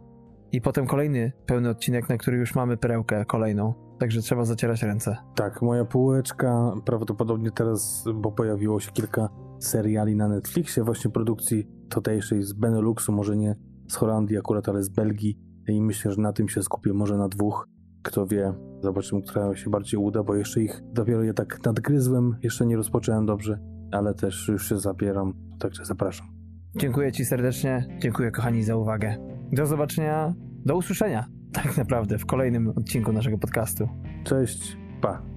I 0.54 0.62
potem 0.62 0.88
kolejny 0.88 1.32
pełny 1.46 1.70
odcinek, 1.70 2.10
na 2.10 2.18
który 2.18 2.38
już 2.38 2.56
mamy 2.56 2.78
perełkę 2.78 3.26
kolejną. 3.26 3.74
Także 4.00 4.22
trzeba 4.22 4.46
zacierać 4.46 4.84
ręce. 4.84 5.18
Tak, 5.36 5.62
moja 5.62 5.86
półeczka 5.86 6.74
prawdopodobnie 6.86 7.52
teraz, 7.52 8.06
bo 8.16 8.32
pojawiło 8.32 8.80
się 8.80 8.92
kilka 8.92 9.30
seriali 9.60 10.16
na 10.16 10.28
Netflixie, 10.28 10.84
właśnie 10.84 11.12
produkcji 11.12 11.68
tutejszej 11.90 12.44
z 12.44 12.54
Beneluxu, 12.54 13.12
może 13.12 13.38
nie 13.38 13.56
z 13.88 13.96
Holandii 13.96 14.38
akurat, 14.38 14.70
ale 14.70 14.84
z 14.84 14.90
Belgii. 14.90 15.40
I 15.68 15.82
myślę, 15.82 16.12
że 16.12 16.22
na 16.22 16.34
tym 16.34 16.50
się 16.50 16.64
skupię, 16.64 16.94
może 16.94 17.18
na 17.18 17.28
dwóch. 17.28 17.68
Kto 18.04 18.28
wie, 18.28 18.54
zobaczymy, 18.82 19.22
która 19.22 19.56
się 19.56 19.70
bardziej 19.70 20.00
uda, 20.00 20.24
bo 20.24 20.36
jeszcze 20.36 20.62
ich 20.62 20.82
dopiero 20.92 21.24
je 21.24 21.34
tak 21.34 21.66
nadgryzłem, 21.66 22.36
jeszcze 22.44 22.66
nie 22.66 22.76
rozpocząłem 22.76 23.26
dobrze, 23.26 23.60
ale 23.92 24.14
też 24.14 24.48
już 24.48 24.70
się 24.70 24.80
zabieram, 24.80 25.34
także 25.60 25.86
zapraszam. 25.86 26.28
Dziękuję 26.76 27.12
Ci 27.12 27.26
serdecznie, 27.26 27.98
dziękuję 28.00 28.32
kochani 28.32 28.64
za 28.64 28.76
uwagę. 28.76 29.33
Do 29.54 29.66
zobaczenia, 29.66 30.34
do 30.66 30.76
usłyszenia 30.76 31.26
tak 31.52 31.78
naprawdę 31.78 32.18
w 32.18 32.26
kolejnym 32.26 32.70
odcinku 32.70 33.14
naszego 33.14 33.38
podcastu. 33.38 33.90
Cześć, 34.24 34.78
pa. 35.02 35.33